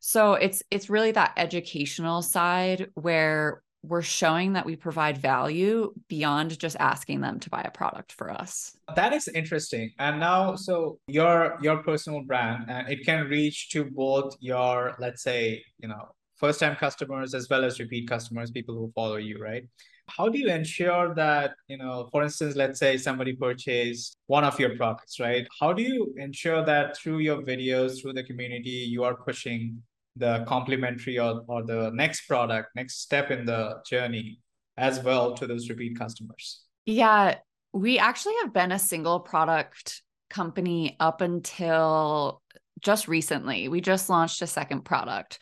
So 0.00 0.34
it's 0.34 0.62
it's 0.70 0.90
really 0.90 1.12
that 1.12 1.34
educational 1.36 2.22
side 2.22 2.90
where 2.94 3.62
we're 3.86 4.02
showing 4.02 4.54
that 4.54 4.64
we 4.64 4.76
provide 4.76 5.18
value 5.18 5.92
beyond 6.08 6.58
just 6.58 6.76
asking 6.80 7.20
them 7.20 7.38
to 7.40 7.50
buy 7.50 7.62
a 7.62 7.70
product 7.70 8.12
for 8.12 8.30
us. 8.30 8.76
That 8.96 9.12
is 9.12 9.28
interesting. 9.28 9.92
And 9.98 10.18
now 10.18 10.54
so 10.56 10.98
your 11.06 11.58
your 11.60 11.82
personal 11.82 12.22
brand 12.22 12.64
and 12.68 12.88
it 12.88 13.04
can 13.04 13.26
reach 13.26 13.70
to 13.70 13.84
both 13.84 14.36
your 14.40 14.96
let's 14.98 15.22
say 15.22 15.62
you 15.78 15.88
know 15.88 16.08
first 16.36 16.60
time 16.60 16.76
customers 16.76 17.34
as 17.34 17.48
well 17.50 17.64
as 17.64 17.78
repeat 17.78 18.08
customers 18.08 18.50
people 18.50 18.74
who 18.74 18.90
follow 18.94 19.16
you 19.16 19.38
right? 19.38 19.64
How 20.06 20.28
do 20.28 20.38
you 20.38 20.48
ensure 20.48 21.14
that 21.14 21.54
you 21.68 21.76
know 21.76 22.08
for 22.10 22.22
instance 22.22 22.56
let's 22.56 22.78
say 22.78 22.96
somebody 22.96 23.34
purchased 23.34 24.16
one 24.26 24.44
of 24.44 24.58
your 24.58 24.76
products 24.76 25.20
right? 25.20 25.46
How 25.60 25.72
do 25.74 25.82
you 25.82 26.14
ensure 26.16 26.64
that 26.64 26.96
through 26.96 27.18
your 27.18 27.42
videos 27.42 28.00
through 28.00 28.14
the 28.14 28.24
community 28.24 28.78
you 28.94 29.04
are 29.04 29.14
pushing 29.14 29.82
the 30.16 30.44
complementary 30.46 31.18
or, 31.18 31.42
or 31.46 31.64
the 31.64 31.90
next 31.94 32.26
product, 32.26 32.70
next 32.74 33.00
step 33.00 33.30
in 33.30 33.44
the 33.44 33.80
journey 33.88 34.38
as 34.76 35.00
well 35.00 35.34
to 35.34 35.46
those 35.46 35.68
repeat 35.68 35.98
customers? 35.98 36.62
Yeah, 36.86 37.36
we 37.72 37.98
actually 37.98 38.34
have 38.42 38.52
been 38.52 38.72
a 38.72 38.78
single 38.78 39.20
product 39.20 40.02
company 40.30 40.96
up 41.00 41.20
until 41.20 42.42
just 42.80 43.08
recently. 43.08 43.68
We 43.68 43.80
just 43.80 44.10
launched 44.10 44.42
a 44.42 44.46
second 44.46 44.84
product. 44.84 45.38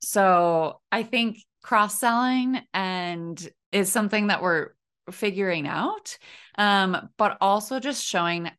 So 0.00 0.80
I 0.92 1.02
think 1.02 1.38
cross 1.62 1.98
selling 1.98 2.60
and 2.72 3.48
is 3.72 3.90
something 3.90 4.28
that 4.28 4.42
we're 4.42 4.70
figuring 5.10 5.66
out, 5.66 6.16
um, 6.56 7.10
but 7.18 7.36
also 7.40 7.80
just 7.80 8.04
showing 8.04 8.50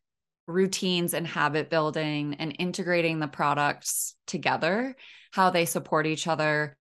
routines 0.47 1.13
and 1.13 1.25
habit 1.25 1.69
building 1.69 2.35
and 2.39 2.55
integrating 2.59 3.19
the 3.19 3.27
products 3.27 4.15
together, 4.27 4.95
how 5.31 5.49
they 5.49 5.65
support 5.65 6.05
each 6.07 6.27
other. 6.27 6.77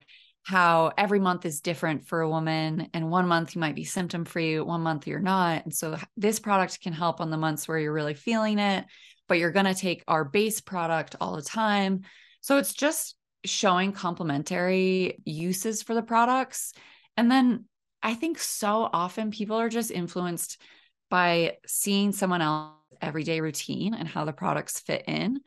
how 0.47 0.93
every 0.99 1.19
month 1.19 1.47
is 1.47 1.63
different 1.63 2.07
for 2.07 2.21
a 2.21 2.29
woman 2.29 2.89
and 2.93 3.11
one 3.11 3.27
month 3.27 3.55
you 3.55 3.61
might 3.61 3.75
be 3.75 3.85
symptom 3.85 4.27
free 4.27 4.61
one 4.61 4.83
month 4.83 5.07
you're 5.07 5.19
not 5.19 5.65
and 5.65 5.75
so 5.75 5.97
this 6.19 6.39
product 6.39 6.81
can 6.83 6.93
help 6.93 7.21
on 7.21 7.31
the 7.31 7.37
months 7.39 7.67
where 7.67 7.79
you're 7.79 7.95
really 7.95 8.13
feeling 8.13 8.59
it 8.59 8.85
but 9.27 9.39
you're 9.39 9.51
going 9.51 9.65
to 9.65 9.75
take 9.75 10.05
our 10.07 10.23
base 10.23 10.61
product 10.61 11.17
all 11.19 11.35
the 11.35 11.43
time 11.43 12.03
so 12.43 12.59
it's 12.59 12.75
just 12.75 13.17
showing 13.47 13.91
complementary 13.93 15.19
uses 15.25 15.83
for 15.83 15.95
the 15.95 16.03
products 16.03 16.75
and 17.17 17.31
then 17.31 17.65
i 18.03 18.13
think 18.13 18.39
so 18.39 18.89
often 18.93 19.31
people 19.31 19.57
are 19.57 19.71
just 19.71 19.91
influenced 19.91 20.61
by 21.09 21.57
seeing 21.67 22.13
someone 22.13 22.43
else 22.43 22.75
everyday 23.05 23.41
routine 23.41 23.95
and 23.95 24.09
how 24.09 24.25
the 24.25 24.33
products 24.33 24.81
fit 24.81 25.05
in 25.07 25.41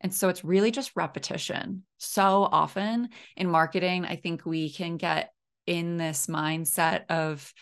and 0.00 0.14
so 0.14 0.28
it's 0.28 0.44
really 0.44 0.70
just 0.70 0.96
repetition. 0.96 1.84
So 1.98 2.48
often 2.50 3.10
in 3.36 3.48
marketing, 3.48 4.06
I 4.06 4.16
think 4.16 4.46
we 4.46 4.72
can 4.72 4.96
get 4.96 5.32
in 5.66 5.98
this 5.98 6.26
mindset 6.26 7.04
of, 7.10 7.52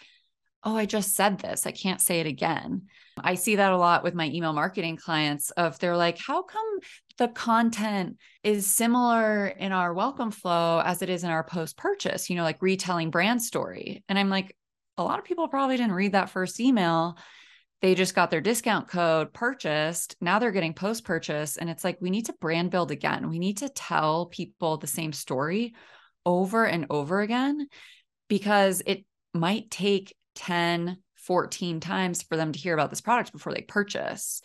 oh, 0.63 0.77
I 0.77 0.87
just 0.87 1.15
said 1.15 1.39
this. 1.39 1.67
I 1.67 1.73
can't 1.73 2.01
say 2.01 2.21
it 2.21 2.27
again. 2.27 2.83
I 3.19 3.35
see 3.35 3.57
that 3.57 3.73
a 3.73 3.77
lot 3.77 4.05
with 4.05 4.15
my 4.15 4.27
email 4.27 4.53
marketing 4.53 4.97
clients 4.97 5.51
of 5.53 5.79
they're 5.79 5.97
like, 5.97 6.19
how 6.19 6.43
come 6.43 6.79
the 7.19 7.29
content 7.29 8.19
is 8.45 8.67
similar 8.67 9.49
in 9.49 9.73
our 9.73 9.93
welcome 9.93 10.31
flow 10.31 10.81
as 10.85 11.03
it 11.03 11.11
is 11.11 11.25
in 11.25 11.31
our 11.31 11.43
post 11.43 11.77
purchase, 11.77 12.31
you 12.31 12.37
know, 12.37 12.45
like 12.45 12.63
retelling 12.63 13.11
brand 13.11 13.43
story. 13.43 14.05
And 14.09 14.17
I'm 14.17 14.31
like, 14.31 14.57
a 14.97 15.03
lot 15.03 15.19
of 15.19 15.25
people 15.25 15.49
probably 15.49 15.77
didn't 15.77 15.93
read 15.93 16.13
that 16.13 16.31
first 16.31 16.61
email 16.61 17.19
they 17.81 17.95
just 17.95 18.15
got 18.15 18.31
their 18.31 18.41
discount 18.41 18.89
code 18.89 19.33
purchased. 19.33 20.17
Now 20.21 20.39
they're 20.39 20.51
getting 20.51 20.75
post 20.75 21.05
purchase. 21.05 21.57
And 21.57 21.71
it's 21.71 21.85
like, 21.85 21.99
we 22.01 22.11
need 22.11 22.27
to 22.27 22.35
brand 22.41 22.71
build 22.71 22.91
again. 22.91 23.29
We 23.29 23.39
need 23.39 23.59
to 23.59 23.69
tell 23.69 24.27
people 24.27 24.77
the 24.77 24.87
same 24.87 25.13
story 25.13 25.75
over 26.27 26.65
and 26.65 26.87
over 26.91 27.21
again 27.21 27.69
because 28.29 28.83
it 28.85 29.05
might 29.33 29.71
take 29.71 30.15
10, 30.35 30.99
14 31.15 31.81
times 31.81 32.23
for 32.23 32.37
them 32.37 32.53
to 32.53 32.59
hear 32.59 32.75
about 32.75 32.91
this 32.91 33.01
product 33.01 33.33
before 33.33 33.53
they 33.53 33.63
purchase. 33.63 34.43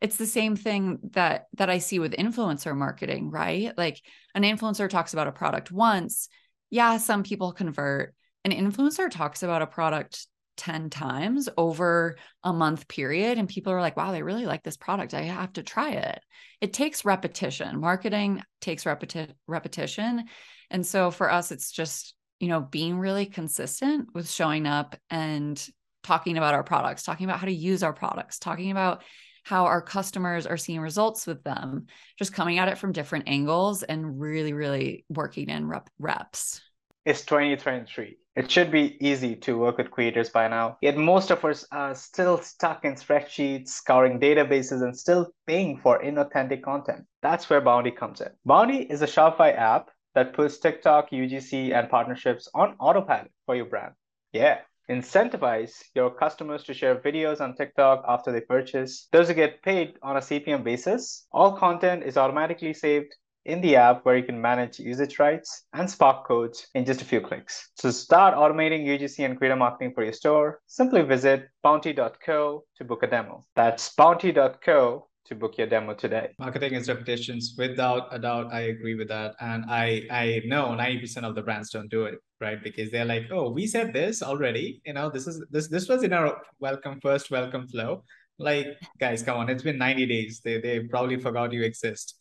It's 0.00 0.16
the 0.16 0.26
same 0.26 0.56
thing 0.56 0.98
that 1.12 1.46
that 1.54 1.70
I 1.70 1.78
see 1.78 1.98
with 1.98 2.12
influencer 2.12 2.76
marketing, 2.76 3.30
right? 3.30 3.72
Like 3.78 4.02
an 4.34 4.42
influencer 4.42 4.88
talks 4.88 5.14
about 5.14 5.28
a 5.28 5.32
product 5.32 5.70
once, 5.70 6.28
yeah, 6.70 6.98
some 6.98 7.22
people 7.22 7.52
convert. 7.52 8.14
An 8.44 8.50
influencer 8.50 9.10
talks 9.10 9.42
about 9.42 9.62
a 9.62 9.66
product 9.66 10.26
10 10.56 10.90
times 10.90 11.48
over 11.56 12.16
a 12.42 12.52
month 12.52 12.86
period 12.88 13.38
and 13.38 13.48
people 13.48 13.72
are 13.72 13.80
like 13.80 13.96
wow 13.96 14.12
they 14.12 14.22
really 14.22 14.46
like 14.46 14.62
this 14.62 14.76
product. 14.76 15.14
I 15.14 15.22
have 15.22 15.52
to 15.54 15.62
try 15.62 15.90
it. 15.92 16.20
It 16.60 16.72
takes 16.72 17.04
repetition. 17.04 17.80
Marketing 17.80 18.42
takes 18.60 18.84
repeti- 18.84 19.32
repetition. 19.46 20.24
And 20.70 20.86
so 20.86 21.10
for 21.10 21.30
us 21.30 21.52
it's 21.52 21.70
just 21.70 22.14
you 22.40 22.48
know 22.48 22.60
being 22.60 22.98
really 22.98 23.26
consistent 23.26 24.08
with 24.14 24.30
showing 24.30 24.66
up 24.66 24.96
and 25.10 25.66
talking 26.02 26.36
about 26.36 26.54
our 26.54 26.64
products 26.64 27.02
talking 27.02 27.24
about 27.24 27.38
how 27.38 27.46
to 27.46 27.54
use 27.54 27.82
our 27.82 27.94
products 27.94 28.38
talking 28.38 28.70
about 28.70 29.02
how 29.44 29.66
our 29.66 29.80
customers 29.80 30.46
are 30.46 30.56
seeing 30.56 30.80
results 30.80 31.26
with 31.26 31.42
them 31.44 31.86
just 32.18 32.32
coming 32.32 32.58
at 32.58 32.68
it 32.68 32.78
from 32.78 32.92
different 32.92 33.28
angles 33.28 33.82
and 33.82 34.20
really 34.20 34.52
really 34.52 35.04
working 35.08 35.48
in 35.48 35.68
rep- 35.68 35.90
reps. 35.98 36.60
It's 37.04 37.24
2023 37.24 38.16
it 38.36 38.50
should 38.50 38.70
be 38.70 38.96
easy 39.00 39.36
to 39.36 39.58
work 39.58 39.78
with 39.78 39.90
creators 39.90 40.28
by 40.28 40.48
now, 40.48 40.76
yet 40.80 40.96
most 40.96 41.30
of 41.30 41.44
us 41.44 41.64
are 41.70 41.94
still 41.94 42.38
stuck 42.38 42.84
in 42.84 42.94
spreadsheets, 42.94 43.68
scouring 43.68 44.18
databases, 44.18 44.82
and 44.82 44.96
still 44.96 45.30
paying 45.46 45.78
for 45.78 46.02
inauthentic 46.02 46.62
content. 46.62 47.04
That's 47.22 47.48
where 47.48 47.60
Bounty 47.60 47.92
comes 47.92 48.20
in. 48.20 48.30
Bounty 48.44 48.82
is 48.82 49.02
a 49.02 49.06
Shopify 49.06 49.56
app 49.56 49.90
that 50.14 50.32
puts 50.32 50.58
TikTok, 50.58 51.10
UGC, 51.10 51.72
and 51.72 51.88
partnerships 51.88 52.48
on 52.54 52.74
autopilot 52.80 53.30
for 53.46 53.54
your 53.54 53.66
brand. 53.66 53.92
Yeah, 54.32 54.58
incentivize 54.90 55.72
your 55.94 56.10
customers 56.10 56.64
to 56.64 56.74
share 56.74 56.96
videos 56.96 57.40
on 57.40 57.54
TikTok 57.54 58.04
after 58.06 58.32
they 58.32 58.40
purchase. 58.40 59.08
Those 59.12 59.28
who 59.28 59.34
get 59.34 59.62
paid 59.62 59.94
on 60.02 60.16
a 60.16 60.20
CPM 60.20 60.64
basis. 60.64 61.26
All 61.32 61.56
content 61.56 62.02
is 62.04 62.16
automatically 62.16 62.74
saved 62.74 63.14
in 63.44 63.60
the 63.60 63.76
app 63.76 64.04
where 64.04 64.16
you 64.16 64.24
can 64.24 64.40
manage 64.40 64.78
usage 64.78 65.18
rights 65.18 65.64
and 65.72 65.88
Spark 65.88 66.26
codes 66.26 66.66
in 66.74 66.84
just 66.84 67.02
a 67.02 67.04
few 67.04 67.20
clicks. 67.20 67.70
So 67.76 67.90
start 67.90 68.34
automating 68.34 68.86
UGC 68.86 69.24
and 69.24 69.36
creator 69.36 69.56
marketing 69.56 69.92
for 69.94 70.02
your 70.02 70.12
store. 70.12 70.60
Simply 70.66 71.02
visit 71.02 71.48
bounty.co 71.62 72.64
to 72.76 72.84
book 72.84 73.02
a 73.02 73.06
demo. 73.06 73.44
That's 73.54 73.94
bounty.co 73.94 75.08
to 75.26 75.34
book 75.34 75.56
your 75.56 75.66
demo 75.66 75.94
today. 75.94 76.34
Marketing 76.38 76.74
is 76.74 76.88
repetitions. 76.88 77.54
Without 77.56 78.08
a 78.14 78.18
doubt, 78.18 78.52
I 78.52 78.60
agree 78.62 78.94
with 78.94 79.08
that. 79.08 79.34
And 79.40 79.64
I 79.68 80.02
I 80.10 80.42
know 80.44 80.68
90% 80.68 81.24
of 81.24 81.34
the 81.34 81.42
brands 81.42 81.70
don't 81.70 81.90
do 81.90 82.04
it, 82.04 82.18
right? 82.40 82.62
Because 82.62 82.90
they're 82.90 83.06
like, 83.06 83.28
oh, 83.30 83.50
we 83.50 83.66
said 83.66 83.92
this 83.92 84.22
already. 84.22 84.82
You 84.84 84.92
know, 84.92 85.10
this 85.10 85.26
is 85.26 85.42
this 85.50 85.68
this 85.68 85.88
was 85.88 86.02
in 86.02 86.12
our 86.12 86.36
welcome 86.60 87.00
first 87.00 87.30
welcome 87.30 87.66
flow. 87.68 88.04
Like, 88.38 88.66
guys, 88.98 89.22
come 89.22 89.38
on, 89.38 89.48
it's 89.48 89.62
been 89.62 89.78
90 89.78 90.06
days. 90.06 90.40
They 90.44 90.60
they 90.60 90.80
probably 90.80 91.18
forgot 91.18 91.52
you 91.52 91.62
exist. 91.62 92.16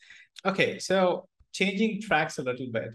Okay, 0.45 0.80
so 0.80 1.28
changing 1.54 2.02
tracks 2.02 2.38
a 2.38 2.43
little 2.43 2.67
bit. 2.71 2.91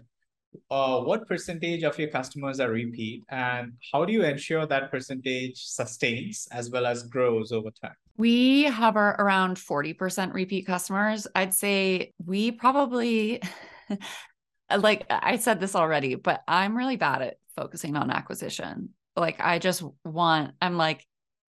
Uh, 0.71 1.01
what 1.01 1.27
percentage 1.27 1.83
of 1.83 1.97
your 1.99 2.09
customers 2.09 2.59
are 2.59 2.71
repeat, 2.71 3.23
and 3.29 3.73
how 3.91 4.03
do 4.05 4.13
you 4.13 4.23
ensure 4.23 4.65
that 4.65 4.89
percentage 4.89 5.63
sustains 5.63 6.47
as 6.51 6.71
well 6.71 6.85
as 6.85 7.03
grows 7.03 7.51
over 7.51 7.69
time? 7.81 7.93
We 8.17 8.65
hover 8.65 9.15
around 9.19 9.57
40% 9.57 10.33
repeat 10.33 10.65
customers. 10.65 11.27
I'd 11.35 11.53
say 11.53 12.13
we 12.25 12.51
probably, 12.51 13.41
like 14.75 15.05
I 15.09 15.37
said 15.37 15.59
this 15.59 15.75
already, 15.75 16.15
but 16.15 16.41
I'm 16.47 16.75
really 16.75 16.97
bad 16.97 17.21
at 17.21 17.37
focusing 17.55 17.95
on 17.95 18.11
acquisition. 18.11 18.89
Like 19.15 19.39
I 19.39 19.59
just 19.59 19.83
want, 20.03 20.51
I'm 20.61 20.75
like, 20.77 21.05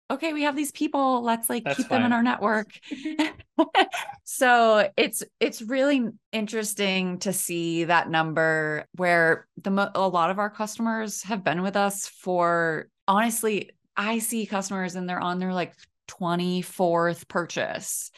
okay, 0.09 0.33
we 0.33 0.43
have 0.43 0.55
these 0.55 0.71
people, 0.71 1.21
let's 1.21 1.49
like 1.49 1.63
That's 1.63 1.77
keep 1.77 1.87
fine. 1.87 1.99
them 2.01 2.07
in 2.07 2.13
our 2.13 2.23
network. 2.23 2.71
so 4.23 4.89
it's 4.97 5.23
it's 5.39 5.61
really 5.61 6.07
interesting 6.31 7.19
to 7.19 7.33
see 7.33 7.83
that 7.85 8.09
number 8.09 8.85
where 8.95 9.47
the 9.61 9.91
a 9.95 10.07
lot 10.07 10.31
of 10.31 10.39
our 10.39 10.49
customers 10.49 11.23
have 11.23 11.43
been 11.43 11.61
with 11.61 11.75
us 11.75 12.07
for 12.07 12.87
honestly, 13.07 13.71
I 13.95 14.19
see 14.19 14.45
customers 14.45 14.95
and 14.95 15.07
they're 15.07 15.19
on 15.19 15.39
their 15.39 15.53
like 15.53 15.73
24th 16.07 17.27
purchase. 17.27 18.11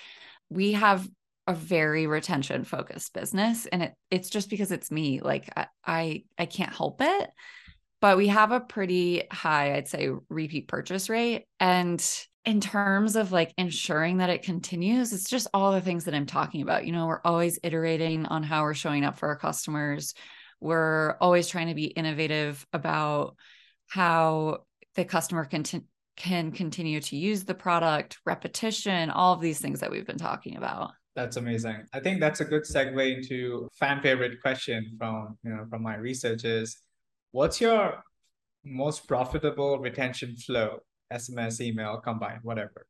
We 0.50 0.74
have 0.74 1.08
a 1.48 1.54
very 1.54 2.06
retention 2.06 2.64
focused 2.64 3.14
business 3.14 3.66
and 3.66 3.82
it 3.84 3.94
it's 4.12 4.30
just 4.30 4.50
because 4.50 4.72
it's 4.72 4.92
me 4.92 5.20
like 5.22 5.50
I, 5.58 5.68
I 5.84 6.24
I 6.38 6.46
can't 6.46 6.74
help 6.74 7.02
it 7.02 7.30
but 8.02 8.18
we 8.18 8.28
have 8.28 8.52
a 8.52 8.60
pretty 8.60 9.24
high, 9.32 9.76
I'd 9.76 9.88
say, 9.88 10.10
repeat 10.28 10.68
purchase 10.68 11.08
rate. 11.08 11.46
And 11.60 12.04
in 12.44 12.60
terms 12.60 13.16
of 13.16 13.32
like 13.32 13.54
ensuring 13.58 14.18
that 14.18 14.32
it 14.32 14.42
continues, 14.42 15.14
it's 15.14 15.30
just 15.30 15.48
all 15.54 15.72
the 15.72 15.82
things 15.82 16.06
that 16.06 16.16
I'm 16.16 16.26
talking 16.26 16.64
about. 16.64 16.86
You 16.86 16.92
know, 16.92 17.06
we're 17.06 17.22
always 17.24 17.60
iterating 17.62 18.26
on 18.26 18.42
how 18.42 18.64
we're 18.64 18.74
showing 18.74 19.06
up 19.06 19.20
for 19.20 19.30
our 19.30 19.38
customers. 19.38 20.16
We're 20.60 21.16
always 21.22 21.48
trying 21.48 21.68
to 21.68 21.76
be 21.76 21.86
innovative 21.86 22.66
about 22.74 23.36
how 23.88 24.64
the 24.96 25.06
customer 25.06 25.46
can, 25.46 25.62
t- 25.62 25.86
can 26.18 26.52
continue 26.52 27.02
to 27.02 27.16
use 27.16 27.44
the 27.44 27.54
product, 27.54 28.18
repetition, 28.26 29.12
all 29.12 29.34
of 29.34 29.42
these 29.42 29.60
things 29.60 29.80
that 29.82 29.92
we've 29.92 30.08
been 30.08 30.18
talking 30.18 30.58
about. 30.58 30.92
That's 31.16 31.38
amazing. 31.38 31.84
I 31.94 32.00
think 32.00 32.20
that's 32.20 32.40
a 32.40 32.46
good 32.46 32.64
segue 32.64 33.18
into 33.18 33.68
fan 33.74 34.02
favorite 34.02 34.42
question 34.42 34.96
from 34.98 35.38
you 35.44 35.52
know 35.52 35.66
from 35.70 35.84
my 35.84 35.98
research 35.98 36.46
is 36.46 36.78
what's 37.32 37.62
your 37.62 38.04
most 38.64 39.08
profitable 39.08 39.80
retention 39.80 40.36
flow 40.36 40.80
sms 41.12 41.62
email 41.62 41.98
combined 41.98 42.40
whatever? 42.44 42.86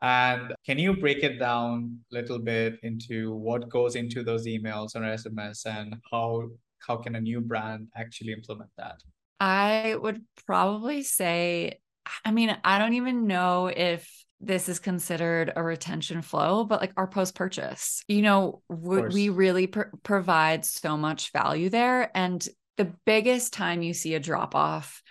And 0.00 0.54
can 0.64 0.78
you 0.78 0.96
break 0.96 1.24
it 1.24 1.38
down 1.38 1.98
a 2.12 2.14
little 2.14 2.38
bit 2.38 2.78
into 2.84 3.34
what 3.34 3.68
goes 3.68 3.96
into 3.96 4.22
those 4.22 4.46
emails 4.46 4.94
or 4.94 5.00
sms 5.00 5.66
and 5.66 5.96
how 6.10 6.48
how 6.86 6.96
can 6.96 7.16
a 7.16 7.20
new 7.20 7.40
brand 7.40 7.88
actually 7.96 8.32
implement 8.32 8.70
that? 8.78 9.02
I 9.40 9.96
would 10.00 10.24
probably 10.46 11.02
say 11.02 11.80
i 12.24 12.30
mean 12.30 12.56
i 12.64 12.78
don't 12.78 12.94
even 12.94 13.26
know 13.26 13.66
if 13.66 14.08
this 14.40 14.68
is 14.68 14.78
considered 14.78 15.52
a 15.56 15.62
retention 15.62 16.22
flow, 16.22 16.64
but 16.64 16.80
like 16.80 16.92
our 16.96 17.08
post 17.08 17.34
purchase, 17.34 18.04
you 18.06 18.22
know, 18.22 18.62
we, 18.68 19.02
we 19.02 19.28
really 19.30 19.66
pr- 19.66 19.94
provide 20.02 20.64
so 20.64 20.96
much 20.96 21.32
value 21.32 21.68
there. 21.70 22.16
And 22.16 22.46
the 22.78 22.94
biggest 23.04 23.52
time 23.52 23.82
you 23.82 23.92
see 23.92 24.14
a 24.14 24.20
drop 24.20 24.54
off, 24.54 25.02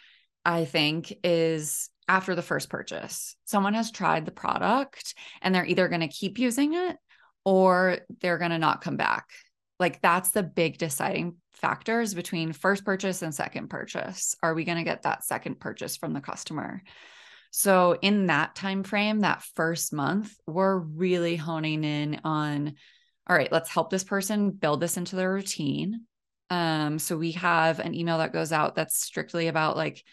I 0.43 0.65
think, 0.65 1.13
is 1.23 1.89
after 2.07 2.33
the 2.33 2.41
first 2.41 2.69
purchase. 2.69 3.35
Someone 3.45 3.73
has 3.73 3.91
tried 3.91 4.25
the 4.25 4.31
product 4.31 5.13
and 5.41 5.53
they're 5.53 5.65
either 5.65 5.89
going 5.89 6.01
to 6.01 6.07
keep 6.07 6.39
using 6.39 6.73
it 6.73 6.97
or 7.45 7.99
they're 8.21 8.37
going 8.37 8.51
to 8.51 8.57
not 8.57 8.81
come 8.81 8.97
back. 8.97 9.27
Like 9.79 10.01
that's 10.01 10.31
the 10.31 10.43
big 10.43 10.77
deciding 10.77 11.35
factors 11.53 12.13
between 12.13 12.53
first 12.53 12.85
purchase 12.85 13.21
and 13.21 13.35
second 13.35 13.69
purchase. 13.69 14.35
Are 14.41 14.53
we 14.53 14.63
going 14.63 14.77
to 14.77 14.83
get 14.83 15.03
that 15.03 15.25
second 15.25 15.59
purchase 15.59 15.97
from 15.97 16.13
the 16.13 16.21
customer? 16.21 16.81
So 17.51 17.97
in 18.01 18.27
that 18.27 18.55
time 18.55 18.83
frame, 18.83 19.19
that 19.19 19.43
first 19.55 19.93
month, 19.93 20.33
we're 20.45 20.77
really 20.77 21.35
honing 21.35 21.83
in 21.83 22.21
on 22.23 22.75
all 23.29 23.35
right, 23.35 23.51
let's 23.51 23.69
help 23.69 23.89
this 23.89 24.05
person 24.05 24.51
build 24.51 24.79
this 24.79 24.95
into 24.95 25.17
their 25.17 25.33
routine 25.33 26.05
Um, 26.49 26.99
so 26.99 27.17
we 27.17 27.33
have 27.33 27.79
an 27.79 27.93
email 27.93 28.19
that 28.19 28.33
goes 28.33 28.51
out 28.51 28.75
that's 28.75 28.97
strictly 28.97 29.47
about 29.47 29.75
like 29.75 30.03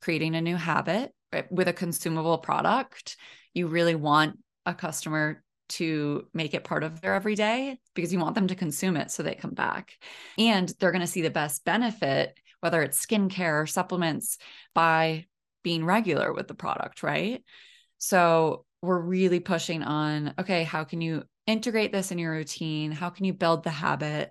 creating 0.00 0.34
a 0.34 0.40
new 0.40 0.56
habit 0.56 1.12
right, 1.32 1.50
with 1.50 1.68
a 1.68 1.72
consumable 1.72 2.38
product. 2.38 3.16
You 3.54 3.68
really 3.68 3.94
want 3.94 4.38
a 4.66 4.74
customer 4.74 5.42
to 5.66 6.26
make 6.34 6.54
it 6.54 6.64
part 6.64 6.84
of 6.84 7.00
their 7.00 7.14
everyday 7.14 7.78
because 7.94 8.12
you 8.12 8.18
want 8.18 8.34
them 8.34 8.48
to 8.48 8.54
consume 8.54 8.96
it 8.96 9.10
so 9.10 9.22
they 9.22 9.34
come 9.34 9.54
back. 9.54 9.92
And 10.36 10.72
they're 10.78 10.92
going 10.92 11.00
to 11.00 11.06
see 11.06 11.22
the 11.22 11.30
best 11.30 11.64
benefit, 11.64 12.38
whether 12.60 12.82
it's 12.82 13.04
skincare 13.04 13.62
or 13.62 13.66
supplements, 13.66 14.38
by 14.74 15.26
being 15.62 15.84
regular 15.84 16.32
with 16.32 16.48
the 16.48 16.54
product, 16.54 17.02
right? 17.02 17.42
So 17.98 18.66
we're 18.82 19.00
really 19.00 19.40
pushing 19.40 19.82
on 19.82 20.34
okay, 20.38 20.64
how 20.64 20.84
can 20.84 21.00
you 21.00 21.24
integrate 21.46 21.92
this 21.92 22.12
in 22.12 22.18
your 22.18 22.32
routine? 22.32 22.92
How 22.92 23.10
can 23.10 23.24
you 23.24 23.32
build 23.32 23.64
the 23.64 23.70
habit? 23.70 24.30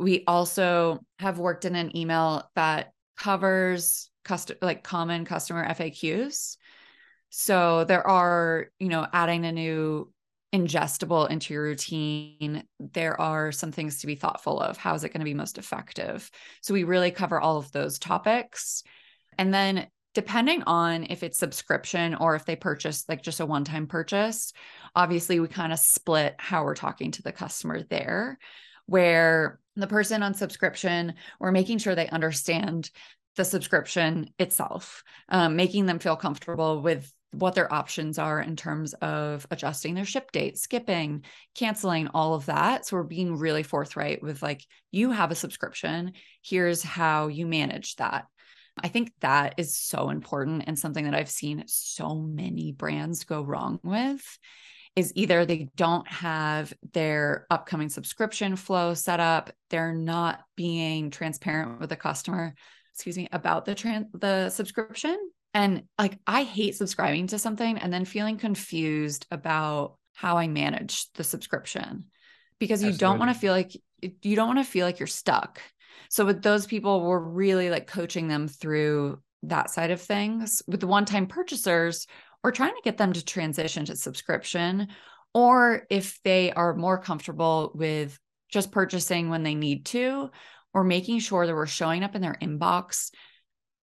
We 0.00 0.24
also 0.26 1.00
have 1.18 1.38
worked 1.38 1.64
in 1.64 1.76
an 1.76 1.96
email 1.96 2.50
that 2.54 2.92
covers 3.16 4.10
custom 4.24 4.56
like 4.62 4.82
common 4.82 5.24
customer 5.24 5.66
FAQs. 5.68 6.56
So 7.28 7.84
there 7.84 8.06
are, 8.06 8.66
you 8.78 8.88
know, 8.88 9.06
adding 9.12 9.44
a 9.44 9.52
new 9.52 10.12
ingestible 10.52 11.30
into 11.30 11.54
your 11.54 11.62
routine, 11.62 12.64
there 12.80 13.20
are 13.20 13.52
some 13.52 13.70
things 13.70 14.00
to 14.00 14.06
be 14.06 14.16
thoughtful 14.16 14.60
of. 14.60 14.76
How 14.76 14.94
is 14.94 15.04
it 15.04 15.10
going 15.10 15.20
to 15.20 15.24
be 15.24 15.34
most 15.34 15.58
effective? 15.58 16.28
So 16.60 16.74
we 16.74 16.84
really 16.84 17.10
cover 17.10 17.40
all 17.40 17.56
of 17.58 17.70
those 17.70 17.98
topics. 17.98 18.82
And 19.38 19.54
then 19.54 19.86
depending 20.12 20.64
on 20.64 21.06
if 21.08 21.22
it's 21.22 21.38
subscription 21.38 22.16
or 22.16 22.34
if 22.34 22.44
they 22.44 22.56
purchase 22.56 23.04
like 23.08 23.22
just 23.22 23.38
a 23.38 23.46
one 23.46 23.64
time 23.64 23.86
purchase, 23.86 24.52
obviously 24.96 25.38
we 25.38 25.46
kind 25.46 25.72
of 25.72 25.78
split 25.78 26.34
how 26.38 26.64
we're 26.64 26.74
talking 26.74 27.12
to 27.12 27.22
the 27.22 27.32
customer 27.32 27.84
there, 27.84 28.38
where 28.86 29.59
the 29.76 29.86
person 29.86 30.22
on 30.22 30.34
subscription, 30.34 31.14
we're 31.38 31.52
making 31.52 31.78
sure 31.78 31.94
they 31.94 32.08
understand 32.08 32.90
the 33.36 33.44
subscription 33.44 34.30
itself, 34.38 35.02
um, 35.28 35.56
making 35.56 35.86
them 35.86 35.98
feel 35.98 36.16
comfortable 36.16 36.82
with 36.82 37.12
what 37.32 37.54
their 37.54 37.72
options 37.72 38.18
are 38.18 38.40
in 38.40 38.56
terms 38.56 38.92
of 38.94 39.46
adjusting 39.52 39.94
their 39.94 40.04
ship 40.04 40.32
date, 40.32 40.58
skipping, 40.58 41.24
canceling, 41.54 42.08
all 42.08 42.34
of 42.34 42.46
that. 42.46 42.84
So 42.84 42.96
we're 42.96 43.04
being 43.04 43.36
really 43.36 43.62
forthright 43.62 44.20
with 44.20 44.42
like, 44.42 44.66
you 44.90 45.12
have 45.12 45.30
a 45.30 45.36
subscription. 45.36 46.14
Here's 46.42 46.82
how 46.82 47.28
you 47.28 47.46
manage 47.46 47.94
that. 47.96 48.26
I 48.82 48.88
think 48.88 49.12
that 49.20 49.54
is 49.58 49.76
so 49.76 50.10
important 50.10 50.64
and 50.66 50.78
something 50.78 51.04
that 51.04 51.14
I've 51.14 51.30
seen 51.30 51.62
so 51.66 52.16
many 52.16 52.72
brands 52.72 53.24
go 53.24 53.42
wrong 53.42 53.78
with 53.82 54.38
is 54.96 55.12
either 55.14 55.44
they 55.44 55.68
don't 55.76 56.06
have 56.08 56.72
their 56.92 57.46
upcoming 57.50 57.88
subscription 57.88 58.56
flow 58.56 58.94
set 58.94 59.20
up, 59.20 59.50
they're 59.70 59.94
not 59.94 60.40
being 60.56 61.10
transparent 61.10 61.80
with 61.80 61.88
the 61.88 61.96
customer, 61.96 62.54
excuse 62.94 63.16
me, 63.16 63.28
about 63.32 63.64
the 63.64 63.74
trans 63.74 64.06
the 64.12 64.50
subscription. 64.50 65.16
And 65.54 65.84
like 65.98 66.18
I 66.26 66.42
hate 66.42 66.76
subscribing 66.76 67.28
to 67.28 67.38
something 67.38 67.78
and 67.78 67.92
then 67.92 68.04
feeling 68.04 68.36
confused 68.36 69.26
about 69.30 69.96
how 70.14 70.36
I 70.36 70.48
manage 70.48 71.10
the 71.12 71.24
subscription 71.24 72.06
because 72.58 72.82
you 72.82 72.90
Absolutely. 72.90 72.98
don't 72.98 73.18
want 73.18 73.32
to 73.32 73.40
feel 73.40 73.52
like 73.52 73.72
you 74.00 74.36
don't 74.36 74.48
want 74.48 74.58
to 74.58 74.70
feel 74.70 74.86
like 74.86 74.98
you're 74.98 75.06
stuck. 75.06 75.60
So 76.08 76.26
with 76.26 76.42
those 76.42 76.66
people, 76.66 77.02
we're 77.02 77.18
really 77.18 77.70
like 77.70 77.86
coaching 77.86 78.28
them 78.28 78.48
through 78.48 79.20
that 79.44 79.70
side 79.70 79.90
of 79.90 80.00
things. 80.00 80.62
With 80.66 80.80
the 80.80 80.86
one-time 80.86 81.26
purchasers, 81.26 82.06
we're 82.42 82.50
trying 82.52 82.74
to 82.74 82.82
get 82.82 82.96
them 82.96 83.12
to 83.12 83.24
transition 83.24 83.84
to 83.86 83.96
subscription 83.96 84.88
or 85.34 85.86
if 85.90 86.20
they 86.24 86.52
are 86.52 86.74
more 86.74 86.98
comfortable 86.98 87.72
with 87.74 88.18
just 88.48 88.72
purchasing 88.72 89.28
when 89.28 89.42
they 89.42 89.54
need 89.54 89.86
to 89.86 90.30
or 90.74 90.84
making 90.84 91.20
sure 91.20 91.46
that 91.46 91.54
we're 91.54 91.66
showing 91.66 92.02
up 92.02 92.14
in 92.14 92.22
their 92.22 92.36
inbox 92.40 93.10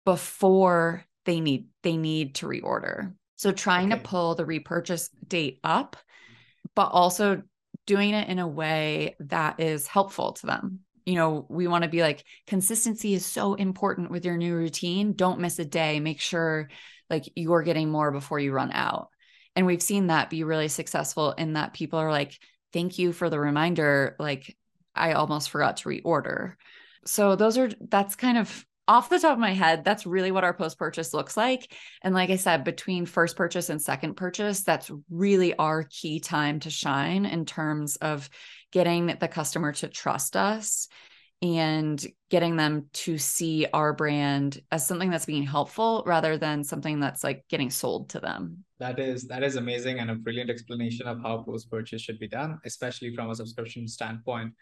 before 0.05 1.05
they 1.25 1.39
need 1.39 1.67
they 1.83 1.97
need 1.97 2.35
to 2.35 2.47
reorder. 2.47 3.13
So 3.35 3.51
trying 3.51 3.91
okay. 3.91 4.01
to 4.01 4.07
pull 4.07 4.35
the 4.35 4.45
repurchase 4.45 5.09
date 5.27 5.59
up 5.63 5.95
but 6.75 6.87
also 6.87 7.41
doing 7.85 8.13
it 8.13 8.29
in 8.29 8.39
a 8.39 8.47
way 8.47 9.15
that 9.19 9.59
is 9.59 9.87
helpful 9.87 10.33
to 10.33 10.45
them 10.45 10.79
you 11.05 11.15
know, 11.15 11.45
we 11.49 11.67
want 11.67 11.83
to 11.83 11.89
be 11.89 12.01
like, 12.01 12.23
consistency 12.47 13.13
is 13.13 13.25
so 13.25 13.55
important 13.55 14.11
with 14.11 14.25
your 14.25 14.37
new 14.37 14.55
routine. 14.55 15.13
Don't 15.13 15.39
miss 15.39 15.57
a 15.59 15.65
day. 15.65 15.99
Make 15.99 16.21
sure 16.21 16.69
like 17.11 17.31
you're 17.35 17.61
getting 17.61 17.89
more 17.91 18.11
before 18.11 18.39
you 18.39 18.51
run 18.51 18.71
out. 18.71 19.09
And 19.55 19.65
we've 19.65 19.83
seen 19.83 20.07
that 20.07 20.29
be 20.29 20.43
really 20.43 20.69
successful 20.69 21.33
in 21.33 21.53
that 21.53 21.73
people 21.73 21.99
are 21.99 22.11
like, 22.11 22.39
thank 22.73 22.97
you 22.97 23.13
for 23.13 23.29
the 23.29 23.39
reminder. 23.39 24.15
Like, 24.17 24.57
I 24.95 25.13
almost 25.13 25.49
forgot 25.49 25.77
to 25.77 25.89
reorder. 25.89 26.55
So, 27.05 27.35
those 27.35 27.57
are, 27.57 27.69
that's 27.89 28.15
kind 28.15 28.37
of 28.37 28.65
off 28.87 29.09
the 29.09 29.19
top 29.19 29.33
of 29.33 29.39
my 29.39 29.53
head, 29.53 29.83
that's 29.85 30.05
really 30.05 30.31
what 30.31 30.43
our 30.43 30.53
post 30.53 30.77
purchase 30.77 31.13
looks 31.13 31.37
like. 31.37 31.73
And 32.01 32.13
like 32.13 32.29
I 32.29 32.35
said, 32.35 32.63
between 32.63 33.05
first 33.05 33.35
purchase 33.37 33.69
and 33.69 33.81
second 33.81 34.15
purchase, 34.15 34.63
that's 34.63 34.91
really 35.09 35.55
our 35.55 35.83
key 35.83 36.19
time 36.19 36.59
to 36.61 36.69
shine 36.69 37.25
in 37.25 37.45
terms 37.45 37.95
of 37.97 38.29
getting 38.71 39.07
the 39.07 39.27
customer 39.27 39.71
to 39.73 39.87
trust 39.87 40.35
us 40.35 40.87
and 41.41 42.05
getting 42.29 42.55
them 42.55 42.87
to 42.93 43.17
see 43.17 43.65
our 43.73 43.93
brand 43.93 44.61
as 44.71 44.85
something 44.85 45.09
that's 45.09 45.25
being 45.25 45.43
helpful 45.43 46.03
rather 46.05 46.37
than 46.37 46.63
something 46.63 46.99
that's 46.99 47.23
like 47.23 47.43
getting 47.49 47.69
sold 47.69 48.09
to 48.09 48.19
them. 48.19 48.63
That 48.79 48.99
is 48.99 49.27
that 49.27 49.43
is 49.43 49.55
amazing 49.55 49.99
and 49.99 50.11
a 50.11 50.15
brilliant 50.15 50.49
explanation 50.49 51.07
of 51.07 51.21
how 51.21 51.43
post 51.43 51.69
purchase 51.69 52.01
should 52.01 52.19
be 52.19 52.27
done, 52.27 52.59
especially 52.65 53.13
from 53.15 53.29
a 53.29 53.35
subscription 53.35 53.87
standpoint. 53.87 54.53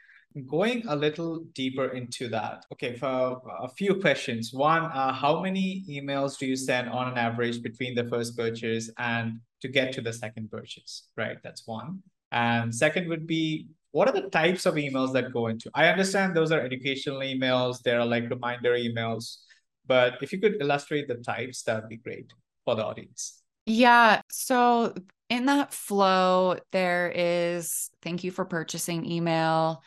Going 0.47 0.87
a 0.87 0.95
little 0.95 1.45
deeper 1.53 1.87
into 1.87 2.27
that, 2.29 2.63
okay, 2.71 2.95
for 2.95 3.41
a 3.61 3.67
few 3.67 3.95
questions. 3.95 4.53
One, 4.53 4.83
uh, 4.83 5.11
how 5.11 5.41
many 5.41 5.83
emails 5.89 6.37
do 6.37 6.45
you 6.45 6.55
send 6.55 6.87
on 6.89 7.11
an 7.11 7.17
average 7.17 7.63
between 7.63 7.95
the 7.95 8.03
first 8.03 8.37
purchase 8.37 8.91
and 8.99 9.39
to 9.61 9.67
get 9.67 9.91
to 9.93 10.01
the 10.01 10.13
second 10.13 10.51
purchase? 10.51 11.07
Right, 11.17 11.37
that's 11.43 11.65
one. 11.65 12.03
And 12.31 12.73
second 12.73 13.09
would 13.09 13.25
be 13.25 13.69
what 13.91 14.07
are 14.07 14.13
the 14.13 14.29
types 14.29 14.65
of 14.65 14.75
emails 14.75 15.13
that 15.13 15.33
go 15.33 15.47
into? 15.47 15.69
I 15.73 15.87
understand 15.87 16.35
those 16.35 16.51
are 16.51 16.61
educational 16.61 17.19
emails. 17.19 17.81
There 17.81 17.99
are 17.99 18.05
like 18.05 18.29
reminder 18.29 18.73
emails. 18.73 19.37
But 19.85 20.21
if 20.21 20.31
you 20.31 20.39
could 20.39 20.57
illustrate 20.61 21.07
the 21.07 21.15
types 21.15 21.63
that 21.63 21.81
would 21.81 21.89
be 21.89 21.97
great 21.97 22.31
for 22.65 22.75
the 22.75 22.85
audience. 22.85 23.41
Yeah. 23.65 24.21
So 24.29 24.93
in 25.29 25.45
that 25.45 25.73
flow 25.73 26.57
there 26.71 27.11
is 27.15 27.89
thank 28.01 28.23
you 28.23 28.31
for 28.31 28.45
purchasing 28.45 29.09
email. 29.09 29.81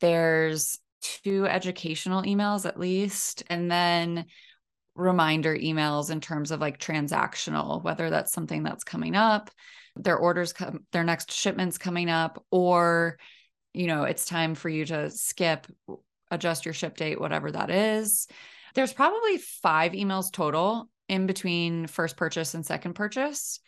There's 0.00 0.78
two 1.22 1.46
educational 1.46 2.22
emails 2.22 2.66
at 2.66 2.80
least 2.80 3.44
and 3.48 3.70
then 3.70 4.26
reminder 4.96 5.56
emails 5.56 6.10
in 6.10 6.20
terms 6.20 6.50
of 6.50 6.60
like 6.60 6.78
transactional 6.78 7.82
whether 7.82 8.10
that's 8.10 8.32
something 8.32 8.62
that's 8.62 8.84
coming 8.84 9.16
up 9.16 9.50
their 9.96 10.16
orders 10.16 10.52
come 10.52 10.84
their 10.92 11.04
next 11.04 11.32
shipments 11.32 11.78
coming 11.78 12.08
up 12.08 12.44
or 12.50 13.18
you 13.74 13.88
know, 13.88 14.04
it's 14.04 14.24
time 14.24 14.54
for 14.54 14.68
you 14.68 14.86
to 14.86 15.10
skip, 15.10 15.66
adjust 16.30 16.64
your 16.64 16.74
ship 16.74 16.96
date, 16.96 17.20
whatever 17.20 17.50
that 17.50 17.70
is. 17.70 18.28
There's 18.74 18.92
probably 18.92 19.38
five 19.38 19.92
emails 19.92 20.32
total 20.32 20.88
in 21.08 21.26
between 21.26 21.86
first 21.86 22.16
purchase 22.16 22.54
and 22.54 22.64
second 22.64 22.94
purchase. 22.94 23.60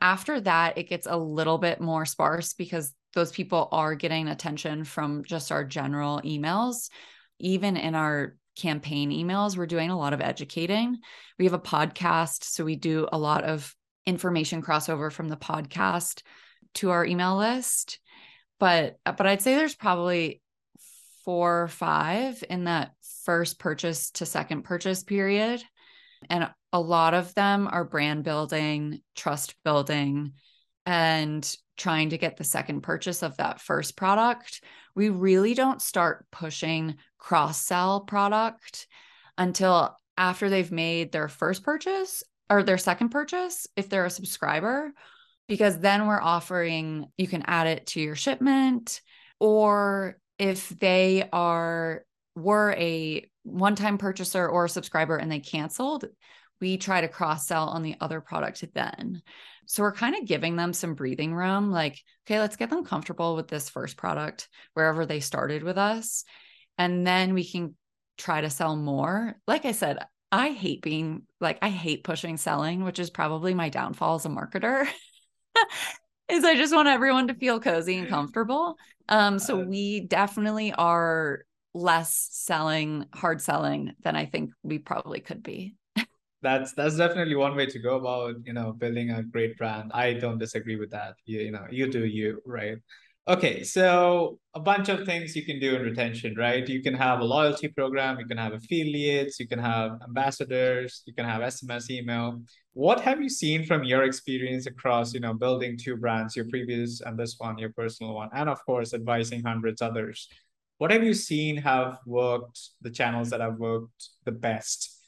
After 0.00 0.40
that, 0.40 0.78
it 0.78 0.88
gets 0.88 1.06
a 1.06 1.16
little 1.16 1.58
bit 1.58 1.80
more 1.80 2.06
sparse 2.06 2.54
because 2.54 2.92
those 3.14 3.32
people 3.32 3.68
are 3.72 3.96
getting 3.96 4.28
attention 4.28 4.84
from 4.84 5.24
just 5.24 5.50
our 5.50 5.64
general 5.64 6.20
emails. 6.24 6.88
Even 7.40 7.76
in 7.76 7.94
our 7.94 8.36
campaign 8.56 9.10
emails, 9.10 9.56
we're 9.56 9.66
doing 9.66 9.90
a 9.90 9.98
lot 9.98 10.12
of 10.12 10.20
educating. 10.20 10.98
We 11.38 11.44
have 11.46 11.54
a 11.54 11.58
podcast, 11.58 12.44
so 12.44 12.64
we 12.64 12.76
do 12.76 13.08
a 13.12 13.18
lot 13.18 13.42
of 13.42 13.74
information 14.06 14.62
crossover 14.62 15.10
from 15.10 15.28
the 15.28 15.36
podcast 15.36 16.22
to 16.74 16.90
our 16.90 17.04
email 17.04 17.36
list 17.36 17.98
but 18.60 18.98
uh, 19.04 19.12
but 19.12 19.26
I'd 19.26 19.42
say 19.42 19.56
there's 19.56 19.74
probably 19.74 20.40
four 21.24 21.62
or 21.62 21.68
five 21.68 22.44
in 22.48 22.64
that 22.64 22.92
first 23.24 23.58
purchase 23.58 24.10
to 24.12 24.26
second 24.26 24.62
purchase 24.62 25.02
period. 25.02 25.62
And 26.28 26.48
a 26.72 26.80
lot 26.80 27.14
of 27.14 27.34
them 27.34 27.68
are 27.70 27.84
brand 27.84 28.24
building, 28.24 29.00
trust 29.16 29.54
building, 29.64 30.34
and 30.86 31.56
trying 31.76 32.10
to 32.10 32.18
get 32.18 32.36
the 32.36 32.44
second 32.44 32.82
purchase 32.82 33.22
of 33.22 33.36
that 33.38 33.60
first 33.60 33.96
product. 33.96 34.62
We 34.94 35.08
really 35.08 35.54
don't 35.54 35.80
start 35.80 36.26
pushing 36.30 36.96
cross 37.18 37.64
sell 37.64 38.00
product 38.00 38.86
until 39.38 39.96
after 40.18 40.50
they've 40.50 40.70
made 40.70 41.12
their 41.12 41.28
first 41.28 41.62
purchase 41.62 42.22
or 42.50 42.62
their 42.62 42.78
second 42.78 43.08
purchase, 43.08 43.66
if 43.76 43.88
they're 43.88 44.04
a 44.04 44.10
subscriber, 44.10 44.92
because 45.50 45.78
then 45.78 46.06
we're 46.06 46.20
offering 46.20 47.06
you 47.18 47.26
can 47.28 47.42
add 47.46 47.66
it 47.66 47.86
to 47.86 48.00
your 48.00 48.14
shipment 48.14 49.00
or 49.38 50.16
if 50.38 50.68
they 50.70 51.28
are 51.32 52.04
were 52.34 52.72
a 52.78 53.28
one-time 53.42 53.98
purchaser 53.98 54.48
or 54.48 54.64
a 54.64 54.68
subscriber 54.68 55.16
and 55.16 55.30
they 55.30 55.40
canceled 55.40 56.06
we 56.60 56.76
try 56.76 57.00
to 57.00 57.08
cross 57.08 57.46
sell 57.46 57.68
on 57.68 57.82
the 57.82 57.96
other 58.00 58.20
product 58.20 58.64
then 58.74 59.20
so 59.66 59.82
we're 59.82 59.92
kind 59.92 60.16
of 60.16 60.26
giving 60.26 60.56
them 60.56 60.72
some 60.72 60.94
breathing 60.94 61.34
room 61.34 61.70
like 61.70 62.00
okay 62.26 62.38
let's 62.38 62.56
get 62.56 62.70
them 62.70 62.84
comfortable 62.84 63.36
with 63.36 63.48
this 63.48 63.68
first 63.68 63.96
product 63.96 64.48
wherever 64.74 65.04
they 65.04 65.20
started 65.20 65.62
with 65.62 65.76
us 65.76 66.24
and 66.78 67.06
then 67.06 67.34
we 67.34 67.44
can 67.44 67.74
try 68.20 68.40
to 68.40 68.50
sell 68.50 68.76
more. 68.76 69.36
Like 69.46 69.64
I 69.64 69.72
said, 69.72 69.98
I 70.30 70.50
hate 70.50 70.82
being 70.82 71.22
like, 71.40 71.58
I 71.62 71.70
hate 71.70 72.04
pushing 72.04 72.36
selling, 72.36 72.84
which 72.84 72.98
is 72.98 73.10
probably 73.10 73.54
my 73.54 73.68
downfall 73.68 74.16
as 74.16 74.26
a 74.26 74.28
marketer. 74.28 74.86
is 76.30 76.44
I 76.44 76.56
just 76.56 76.74
want 76.74 76.88
everyone 76.88 77.28
to 77.28 77.34
feel 77.34 77.60
cozy 77.60 77.96
and 77.98 78.08
comfortable. 78.08 78.76
Um, 79.08 79.38
so 79.38 79.60
uh, 79.60 79.64
we 79.64 80.00
definitely 80.00 80.72
are 80.72 81.44
less 81.74 82.28
selling, 82.32 83.06
hard 83.14 83.40
selling 83.40 83.92
than 84.02 84.16
I 84.16 84.26
think 84.26 84.50
we 84.62 84.78
probably 84.78 85.20
could 85.20 85.42
be. 85.42 85.74
that's 86.42 86.72
that's 86.72 86.96
definitely 86.96 87.36
one 87.36 87.54
way 87.54 87.66
to 87.66 87.78
go 87.78 87.96
about 87.96 88.34
you 88.44 88.52
know 88.52 88.72
building 88.72 89.10
a 89.10 89.22
great 89.22 89.56
brand. 89.58 89.90
I 89.94 90.14
don't 90.14 90.38
disagree 90.38 90.76
with 90.76 90.90
that. 90.90 91.14
You, 91.26 91.40
you 91.40 91.50
know, 91.50 91.66
you 91.70 91.90
do 91.90 92.04
you, 92.04 92.40
right? 92.46 92.78
Okay, 93.28 93.62
so 93.62 94.40
a 94.54 94.60
bunch 94.60 94.88
of 94.88 95.04
things 95.06 95.36
you 95.36 95.44
can 95.44 95.60
do 95.60 95.76
in 95.76 95.82
retention, 95.82 96.34
right? 96.36 96.66
You 96.68 96.82
can 96.82 96.94
have 96.94 97.20
a 97.20 97.24
loyalty 97.24 97.68
program, 97.68 98.18
you 98.18 98.26
can 98.26 98.38
have 98.38 98.54
affiliates, 98.54 99.38
you 99.38 99.46
can 99.46 99.58
have 99.58 100.00
ambassadors, 100.02 101.02
you 101.06 101.14
can 101.14 101.26
have 101.26 101.40
SMS 101.40 101.90
email. 101.90 102.42
What 102.72 103.00
have 103.02 103.20
you 103.22 103.28
seen 103.28 103.64
from 103.66 103.84
your 103.84 104.02
experience 104.02 104.66
across, 104.66 105.14
you 105.14 105.20
know, 105.20 105.34
building 105.34 105.76
two 105.78 105.96
brands, 105.96 106.34
your 106.34 106.46
previous 106.48 107.02
and 107.02 107.16
this 107.16 107.36
one, 107.38 107.58
your 107.58 107.70
personal 107.70 108.14
one, 108.14 108.30
and 108.34 108.48
of 108.48 108.64
course, 108.64 108.94
advising 108.94 109.42
hundreds 109.44 109.80
others? 109.80 110.26
What 110.78 110.90
have 110.90 111.04
you 111.04 111.14
seen 111.14 111.58
have 111.58 111.98
worked, 112.06 112.58
the 112.80 112.90
channels 112.90 113.30
that 113.30 113.40
have 113.40 113.58
worked 113.58 114.08
the 114.24 114.32
best 114.32 114.98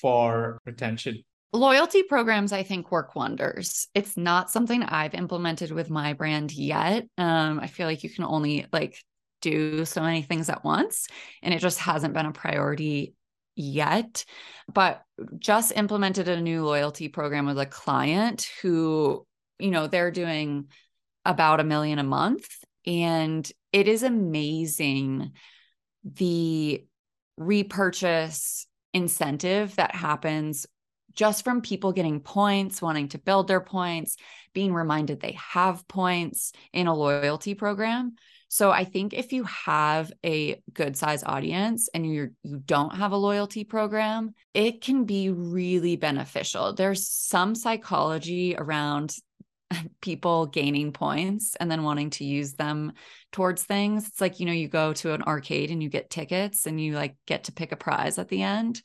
for 0.00 0.60
retention? 0.64 1.24
Loyalty 1.52 2.02
programs, 2.02 2.52
I 2.52 2.62
think, 2.62 2.90
work 2.90 3.14
wonders. 3.14 3.88
It's 3.94 4.16
not 4.16 4.50
something 4.50 4.82
I've 4.82 5.14
implemented 5.14 5.70
with 5.70 5.90
my 5.90 6.12
brand 6.12 6.52
yet. 6.52 7.06
Um, 7.16 7.60
I 7.60 7.66
feel 7.66 7.86
like 7.86 8.04
you 8.04 8.10
can 8.10 8.24
only 8.24 8.66
like 8.72 9.02
do 9.40 9.84
so 9.84 10.02
many 10.02 10.22
things 10.22 10.48
at 10.48 10.64
once, 10.64 11.08
and 11.42 11.54
it 11.54 11.60
just 11.60 11.78
hasn't 11.78 12.14
been 12.14 12.26
a 12.26 12.32
priority 12.32 13.14
yet. 13.54 14.24
But 14.72 15.02
just 15.38 15.72
implemented 15.76 16.28
a 16.28 16.40
new 16.40 16.64
loyalty 16.64 17.08
program 17.08 17.46
with 17.46 17.58
a 17.58 17.66
client 17.66 18.50
who, 18.60 19.26
you 19.58 19.70
know, 19.70 19.86
they're 19.86 20.10
doing 20.10 20.68
about 21.24 21.60
a 21.60 21.64
million 21.64 21.98
a 21.98 22.04
month. 22.04 22.46
And 22.86 23.50
it 23.72 23.88
is 23.88 24.02
amazing 24.02 25.32
the 26.04 26.84
repurchase 27.36 28.66
incentive 28.94 29.76
that 29.76 29.94
happens 29.94 30.66
just 31.16 31.42
from 31.42 31.62
people 31.62 31.92
getting 31.92 32.20
points, 32.20 32.80
wanting 32.80 33.08
to 33.08 33.18
build 33.18 33.48
their 33.48 33.60
points, 33.60 34.16
being 34.52 34.72
reminded 34.72 35.20
they 35.20 35.36
have 35.52 35.88
points 35.88 36.52
in 36.72 36.86
a 36.86 36.94
loyalty 36.94 37.54
program. 37.54 38.14
So 38.48 38.70
I 38.70 38.84
think 38.84 39.12
if 39.12 39.32
you 39.32 39.44
have 39.44 40.12
a 40.24 40.62
good 40.72 40.96
size 40.96 41.24
audience 41.24 41.88
and 41.92 42.06
you 42.06 42.30
you 42.44 42.62
don't 42.64 42.94
have 42.94 43.12
a 43.12 43.16
loyalty 43.16 43.64
program, 43.64 44.34
it 44.54 44.80
can 44.80 45.04
be 45.04 45.30
really 45.30 45.96
beneficial. 45.96 46.72
There's 46.72 47.08
some 47.08 47.54
psychology 47.54 48.54
around 48.56 49.16
people 50.00 50.46
gaining 50.46 50.92
points 50.92 51.56
and 51.56 51.70
then 51.70 51.82
wanting 51.82 52.10
to 52.10 52.24
use 52.24 52.54
them 52.54 52.92
towards 53.32 53.64
things. 53.64 54.06
It's 54.06 54.20
like, 54.20 54.38
you 54.38 54.46
know, 54.46 54.52
you 54.52 54.68
go 54.68 54.92
to 54.94 55.12
an 55.12 55.22
arcade 55.22 55.70
and 55.70 55.82
you 55.82 55.88
get 55.88 56.08
tickets 56.08 56.66
and 56.66 56.80
you 56.80 56.94
like 56.94 57.16
get 57.26 57.44
to 57.44 57.52
pick 57.52 57.72
a 57.72 57.76
prize 57.76 58.18
at 58.18 58.28
the 58.28 58.42
end. 58.42 58.80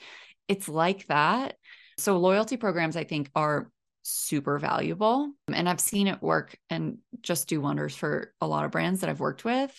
It's 0.48 0.67
like 0.67 1.06
that. 1.08 1.56
So 2.02 2.18
loyalty 2.18 2.58
programs, 2.58 2.98
I 2.98 3.04
think, 3.04 3.30
are 3.36 3.70
super 4.04 4.58
valuable. 4.58 5.32
And 5.54 5.70
I've 5.70 5.80
seen 5.80 6.08
it 6.08 6.22
work 6.22 6.58
and 6.70 6.98
just 7.22 7.48
do 7.48 7.62
wonders 7.62 7.96
for 7.96 8.34
a 8.42 8.48
lot 8.48 8.66
of 8.66 8.72
brands 8.72 9.02
that 9.02 9.10
I've 9.10 9.20
worked 9.20 9.46
with. 9.46 9.74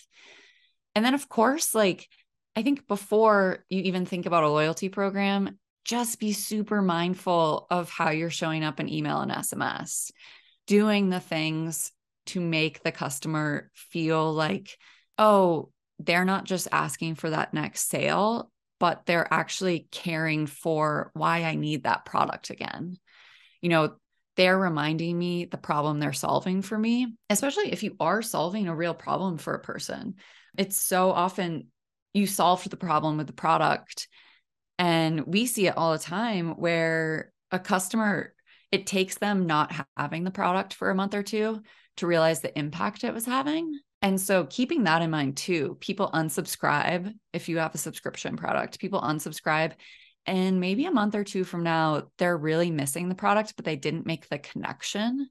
And 0.95 1.05
then, 1.05 1.15
of 1.15 1.29
course, 1.29 1.75
like 1.75 2.09
I 2.55 2.63
think 2.63 2.87
before 2.87 3.65
you 3.69 3.83
even 3.83 4.05
think 4.05 4.27
about 4.27 4.45
a 4.45 4.49
loyalty 4.49 4.89
program, 4.89 5.59
just 5.85 6.21
be 6.21 6.33
super 6.33 6.83
mindful 6.83 7.67
of 7.71 7.91
how 7.91 8.11
you're 8.11 8.31
showing 8.31 8.63
up 8.63 8.79
in 8.79 8.89
email 8.89 9.21
and 9.21 9.33
SMS, 9.33 10.13
doing 10.67 11.09
the 11.09 11.21
things 11.21 11.91
to 12.27 12.41
make 12.41 12.83
the 12.83 12.93
customer 12.93 13.71
feel 13.75 14.33
like, 14.33 14.77
oh, 15.19 15.71
they're 15.99 16.25
not 16.25 16.45
just 16.45 16.69
asking 16.71 17.17
for 17.17 17.31
that 17.31 17.53
next 17.53 17.89
sale 17.89 18.52
but 18.83 19.07
they're 19.07 19.33
actually 19.33 19.87
caring 19.93 20.45
for 20.45 21.13
why 21.15 21.45
I 21.45 21.55
need 21.55 21.85
that 21.85 22.05
product 22.05 22.51
again. 22.51 22.99
You 23.61 23.69
know, 23.69 23.95
they're 24.35 24.59
reminding 24.59 25.17
me 25.17 25.45
the 25.45 25.57
problem 25.57 26.01
they're 26.01 26.13
solving 26.13 26.63
for 26.63 26.77
me, 26.77 27.15
especially 27.31 27.71
if 27.71 27.85
you 27.85 27.95
are 28.01 28.23
solving 28.23 28.67
a 28.67 28.75
real 28.75 28.93
problem 28.93 29.39
for 29.39 29.55
a 29.55 29.61
person. 29.61 30.17
It's 30.59 30.77
so 30.77 31.13
often 31.13 31.69
you 32.13 32.27
solved 32.27 32.69
the 32.69 32.77
problem 32.77 33.19
with 33.19 33.29
the 33.29 33.33
product. 33.33 34.09
And 34.81 35.29
we 35.29 35.47
see 35.47 35.69
it 35.69 35.77
all 35.77 35.93
the 35.93 35.99
time 36.01 36.57
where 36.57 37.33
a 37.53 37.61
customer, 37.61 38.35
it 38.73 38.89
takes 38.89 39.17
them 39.17 39.47
not 39.47 39.73
having 39.97 40.25
the 40.25 40.33
product 40.33 40.75
for 40.75 40.91
a 40.91 40.95
month 40.97 41.15
or 41.15 41.23
two 41.23 41.63
to 41.99 42.07
realize 42.09 42.41
the 42.41 42.59
impact 42.59 43.05
it 43.05 43.15
was 43.15 43.27
having. 43.27 43.79
And 44.03 44.21
so 44.21 44.45
keeping 44.45 44.85
that 44.85 45.01
in 45.01 45.11
mind 45.11 45.37
too, 45.37 45.77
people 45.81 46.11
unsubscribe 46.13 47.15
if 47.33 47.49
you 47.49 47.59
have 47.59 47.75
a 47.75 47.79
subscription 47.79 48.37
product, 48.37 48.81
people 48.81 49.01
unsubscribe. 49.01 49.73
And 50.27 50.61
maybe 50.61 50.87
a 50.87 50.93
month 50.93 51.15
or 51.15 51.25
two 51.25 51.45
from 51.45 51.63
now, 51.63 52.09
they're 52.19 52.37
really 52.37 52.71
missing 52.71 53.09
the 53.09 53.15
product, 53.15 53.55
but 53.57 53.65
they 53.65 53.77
didn't 53.77 54.07
make 54.07 54.29
the 54.29 54.39
connection. 54.39 55.29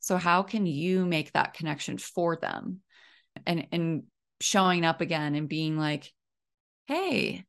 So 0.00 0.16
how 0.16 0.42
can 0.42 0.66
you 0.66 1.04
make 1.06 1.32
that 1.32 1.54
connection 1.54 1.98
for 1.98 2.36
them? 2.36 2.80
And 3.46 3.66
and 3.72 4.02
showing 4.40 4.84
up 4.84 5.00
again 5.00 5.34
and 5.34 5.48
being 5.48 5.78
like, 5.78 6.12
hey, 6.86 7.44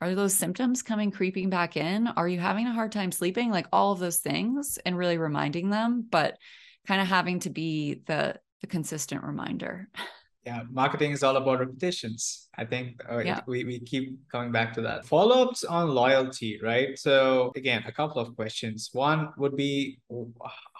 are 0.00 0.14
those 0.14 0.34
symptoms 0.34 0.82
coming 0.82 1.10
creeping 1.10 1.50
back 1.50 1.76
in? 1.76 2.06
Are 2.06 2.28
you 2.28 2.38
having 2.38 2.66
a 2.66 2.72
hard 2.72 2.92
time 2.92 3.12
sleeping? 3.12 3.50
Like 3.50 3.66
all 3.72 3.92
of 3.92 3.98
those 3.98 4.18
things 4.18 4.78
and 4.84 4.96
really 4.96 5.18
reminding 5.18 5.70
them, 5.70 6.06
but 6.08 6.38
kind 6.86 7.00
of 7.00 7.06
having 7.06 7.40
to 7.40 7.50
be 7.50 8.02
the 8.06 8.36
the 8.60 8.66
consistent 8.66 9.22
reminder. 9.24 9.88
Yeah, 10.46 10.62
marketing 10.70 11.12
is 11.12 11.22
all 11.22 11.36
about 11.36 11.60
repetitions. 11.60 12.48
I 12.56 12.64
think 12.64 13.02
uh, 13.10 13.18
yeah. 13.18 13.40
we, 13.46 13.64
we 13.64 13.78
keep 13.80 14.18
coming 14.32 14.50
back 14.50 14.72
to 14.74 14.80
that. 14.80 15.04
Follow 15.04 15.48
ups 15.48 15.64
on 15.64 15.90
loyalty, 15.90 16.58
right? 16.62 16.98
So, 16.98 17.52
again, 17.56 17.84
a 17.86 17.92
couple 17.92 18.22
of 18.22 18.34
questions. 18.36 18.88
One 18.92 19.28
would 19.36 19.54
be 19.54 19.98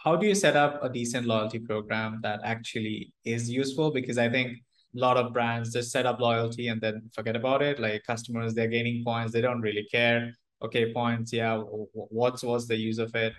how 0.03 0.17
do 0.17 0.27
you 0.27 0.35
set 0.35 0.57
up 0.57 0.83
a 0.83 0.89
decent 0.89 1.27
loyalty 1.27 1.59
program 1.59 2.21
that 2.23 2.41
actually 2.43 3.13
is 3.27 3.51
useful? 3.51 3.91
Because 3.91 4.17
I 4.17 4.31
think 4.31 4.57
a 4.97 4.99
lot 4.99 5.19
of 5.19 5.35
brands 5.35 5.75
just 5.75 5.91
set 5.91 6.07
up 6.07 6.21
loyalty 6.21 6.69
and 6.69 6.81
then 6.81 7.11
forget 7.15 7.37
about 7.37 7.61
it. 7.61 7.79
Like 7.79 8.03
customers, 8.05 8.55
they're 8.55 8.69
gaining 8.69 9.05
points, 9.05 9.33
they 9.33 9.43
don't 9.43 9.61
really 9.61 9.87
care. 9.91 10.33
Okay, 10.63 10.93
points, 10.93 11.33
yeah, 11.33 11.59
what's 11.59 12.43
what's 12.43 12.67
the 12.67 12.77
use 12.77 12.99
of 12.99 13.15
it? 13.15 13.35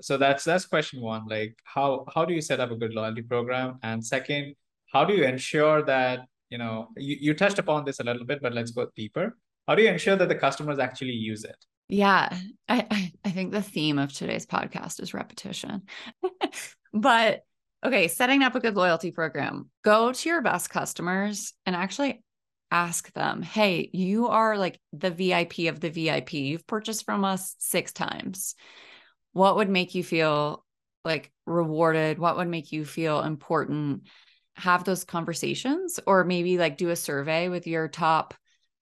So 0.00 0.16
that's 0.16 0.44
that's 0.44 0.66
question 0.66 1.00
one 1.00 1.26
like 1.28 1.56
how 1.64 2.04
how 2.14 2.24
do 2.24 2.34
you 2.34 2.40
set 2.40 2.60
up 2.60 2.70
a 2.70 2.76
good 2.76 2.94
loyalty 2.94 3.22
program? 3.22 3.78
And 3.82 4.04
second 4.04 4.54
how 4.92 5.04
do 5.04 5.14
you 5.14 5.24
ensure 5.24 5.82
that 5.84 6.26
you 6.48 6.58
know 6.58 6.88
you, 6.96 7.16
you 7.20 7.34
touched 7.34 7.58
upon 7.58 7.84
this 7.84 8.00
a 8.00 8.04
little 8.04 8.24
bit 8.24 8.40
but 8.42 8.52
let's 8.52 8.70
go 8.70 8.88
deeper. 8.96 9.36
How 9.66 9.74
do 9.74 9.82
you 9.82 9.88
ensure 9.88 10.16
that 10.16 10.28
the 10.28 10.34
customers 10.34 10.78
actually 10.78 11.12
use 11.12 11.44
it? 11.44 11.56
Yeah 11.88 12.36
i 12.68 13.10
i 13.24 13.30
think 13.30 13.52
the 13.52 13.62
theme 13.62 13.98
of 13.98 14.12
today's 14.12 14.46
podcast 14.46 15.00
is 15.00 15.14
repetition. 15.14 15.82
But 16.92 17.44
okay 17.86 18.08
setting 18.08 18.42
up 18.42 18.54
a 18.54 18.60
good 18.60 18.76
loyalty 18.76 19.12
program. 19.12 19.70
Go 19.84 20.12
to 20.12 20.28
your 20.28 20.42
best 20.42 20.70
customers 20.70 21.52
and 21.66 21.76
actually 21.76 22.22
ask 22.70 23.12
them 23.12 23.42
hey 23.42 23.90
you 23.92 24.28
are 24.28 24.56
like 24.56 24.80
the 24.92 25.10
vip 25.10 25.58
of 25.58 25.80
the 25.80 25.90
vip 25.90 26.32
you've 26.32 26.66
purchased 26.66 27.04
from 27.04 27.24
us 27.24 27.56
six 27.58 27.92
times 27.92 28.54
what 29.32 29.56
would 29.56 29.68
make 29.68 29.94
you 29.94 30.04
feel 30.04 30.64
like 31.04 31.30
rewarded? 31.46 32.18
What 32.18 32.36
would 32.36 32.48
make 32.48 32.72
you 32.72 32.84
feel 32.84 33.20
important? 33.20 34.02
Have 34.56 34.84
those 34.84 35.04
conversations 35.04 36.00
or 36.06 36.24
maybe 36.24 36.58
like 36.58 36.76
do 36.76 36.90
a 36.90 36.96
survey 36.96 37.48
with 37.48 37.66
your 37.66 37.88
top 37.88 38.34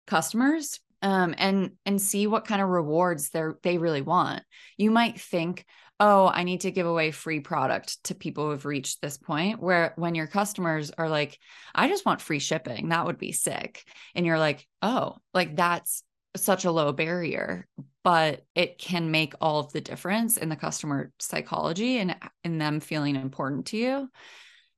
customers 0.06 0.80
um, 1.02 1.34
and 1.38 1.72
and 1.86 2.00
see 2.00 2.26
what 2.26 2.46
kind 2.46 2.60
of 2.60 2.68
rewards 2.68 3.30
they 3.30 3.44
they 3.62 3.78
really 3.78 4.02
want. 4.02 4.42
You 4.76 4.90
might 4.90 5.20
think 5.20 5.64
oh 6.00 6.30
i 6.32 6.44
need 6.44 6.60
to 6.60 6.70
give 6.70 6.86
away 6.86 7.10
free 7.10 7.40
product 7.40 8.02
to 8.04 8.14
people 8.14 8.48
who've 8.48 8.64
reached 8.64 9.00
this 9.00 9.18
point 9.18 9.60
where 9.60 9.94
when 9.96 10.14
your 10.14 10.28
customers 10.28 10.92
are 10.96 11.08
like 11.08 11.36
i 11.74 11.88
just 11.88 12.06
want 12.06 12.20
free 12.20 12.38
shipping. 12.38 12.88
That 12.88 13.06
would 13.06 13.18
be 13.18 13.32
sick. 13.32 13.84
And 14.14 14.24
you're 14.24 14.38
like 14.38 14.66
oh 14.82 15.16
like 15.34 15.56
that's 15.56 16.02
such 16.36 16.64
a 16.64 16.70
low 16.70 16.92
barrier 16.92 17.66
but 18.08 18.46
it 18.54 18.78
can 18.78 19.10
make 19.10 19.34
all 19.38 19.60
of 19.60 19.70
the 19.74 19.82
difference 19.82 20.38
in 20.38 20.48
the 20.48 20.56
customer 20.56 21.12
psychology 21.18 21.98
and 21.98 22.16
in 22.42 22.56
them 22.56 22.80
feeling 22.80 23.16
important 23.16 23.66
to 23.66 23.76
you. 23.76 24.08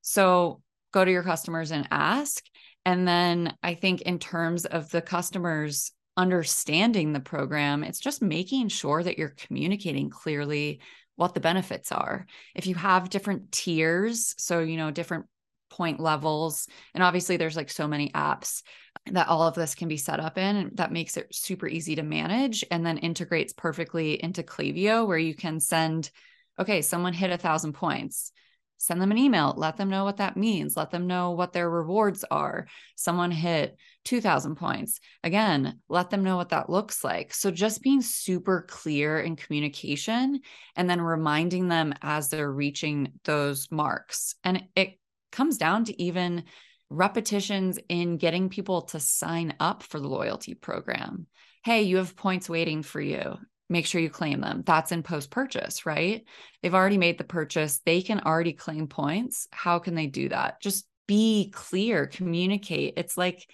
So 0.01 0.63
go 0.93 1.05
to 1.05 1.11
your 1.13 1.23
customers 1.23 1.71
and 1.71 1.87
ask. 1.93 2.45
And 2.85 3.07
then 3.07 3.55
i 3.63 3.75
think 3.75 4.01
in 4.03 4.19
terms 4.19 4.65
of 4.65 4.91
the 4.91 5.01
customers 5.01 5.93
understanding 6.17 7.13
the 7.13 7.21
program 7.21 7.85
it's 7.85 8.01
just 8.01 8.21
making 8.21 8.67
sure 8.67 9.01
that 9.01 9.17
you're 9.17 9.37
communicating 9.37 10.11
clearly 10.11 10.81
what 11.15 11.33
the 11.33 11.41
benefits 11.41 11.93
are. 11.93 12.27
If 12.57 12.67
you 12.67 12.75
have 12.75 13.11
different 13.11 13.53
tiers 13.53 14.35
so 14.39 14.59
you 14.59 14.77
know 14.77 14.91
different 14.91 15.27
point 15.71 16.01
levels. 16.01 16.69
And 16.95 17.03
obviously, 17.03 17.37
there's 17.37 17.57
like 17.57 17.71
so 17.71 17.89
many 17.89 18.11
apps 18.11 18.63
that 19.07 19.29
all 19.29 19.43
of 19.43 19.55
this 19.55 19.75
can 19.75 19.89
be 19.89 19.97
set 19.97 20.21
up 20.21 20.37
in. 20.37 20.57
And 20.57 20.77
that 20.77 20.93
makes 20.93 21.17
it 21.17 21.35
super 21.35 21.67
easy 21.67 21.97
to 21.97 22.03
manage 22.03 22.65
and 22.71 22.85
then 22.85 22.99
integrates 22.99 23.53
perfectly 23.53 24.23
into 24.23 24.43
Klaviyo, 24.43 25.07
where 25.07 25.19
you 25.19 25.35
can 25.35 25.61
send, 25.61 26.11
okay, 26.59 26.83
someone 26.83 27.13
hit 27.13 27.31
a 27.31 27.39
thousand 27.39 27.73
points 27.73 28.33
send 28.81 29.01
them 29.01 29.11
an 29.11 29.19
email, 29.19 29.53
let 29.59 29.77
them 29.77 29.91
know 29.91 30.05
what 30.05 30.17
that 30.17 30.39
means, 30.39 30.75
let 30.75 30.91
them 30.91 31.07
know 31.07 31.33
what 31.33 31.53
their 31.53 31.69
rewards 31.69 32.25
are. 32.31 32.67
Someone 32.97 33.31
hit 33.31 33.77
2000 34.07 34.57
points. 34.57 35.01
Again, 35.23 35.79
let 35.91 36.09
them 36.09 36.25
know 36.25 36.37
what 36.37 36.49
that 36.49 36.71
looks 36.71 37.05
like. 37.05 37.35
So 37.35 37.51
just 37.51 37.83
being 37.83 38.01
super 38.01 38.65
clear 38.67 39.21
in 39.21 39.37
communication 39.37 40.41
and 40.77 40.89
then 40.89 41.03
reminding 41.03 41.69
them 41.69 41.93
as 42.01 42.31
they're 42.31 42.51
reaching 42.51 43.13
those 43.25 43.71
marks. 43.71 44.35
And 44.45 44.65
it 44.75 44.99
comes 45.31 45.59
down 45.59 45.85
to 45.85 46.03
even 46.03 46.45
repetitions 46.89 47.79
in 47.89 48.17
getting 48.17 48.49
people 48.49 48.83
to 48.83 49.01
sign 49.01 49.55
up 49.61 49.83
for 49.83 50.01
the 50.01 50.09
loyalty 50.09 50.55
program. 50.55 51.27
Hey, 51.65 51.83
you 51.83 51.99
have 51.99 52.17
points 52.17 52.49
waiting 52.49 52.83
for 52.83 53.01
you 53.01 53.39
make 53.71 53.87
sure 53.87 54.01
you 54.01 54.11
claim 54.11 54.41
them. 54.41 54.63
That's 54.67 54.93
in 54.93 55.03
post 55.03 55.31
purchase, 55.31 55.87
right? 55.87 56.25
They've 56.61 56.75
already 56.75 56.99
made 56.99 57.17
the 57.17 57.25
purchase, 57.25 57.81
they 57.87 58.03
can 58.03 58.21
already 58.21 58.53
claim 58.53 58.89
points. 58.89 59.47
How 59.53 59.79
can 59.79 59.95
they 59.95 60.09
do 60.09 60.29
that? 60.29 60.61
Just 60.61 60.87
be 61.07 61.51
clear, 61.55 62.07
communicate. 62.07 62.95
It's 62.97 63.17
like 63.17 63.49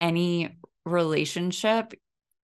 any 0.00 0.58
relationship, 0.84 1.94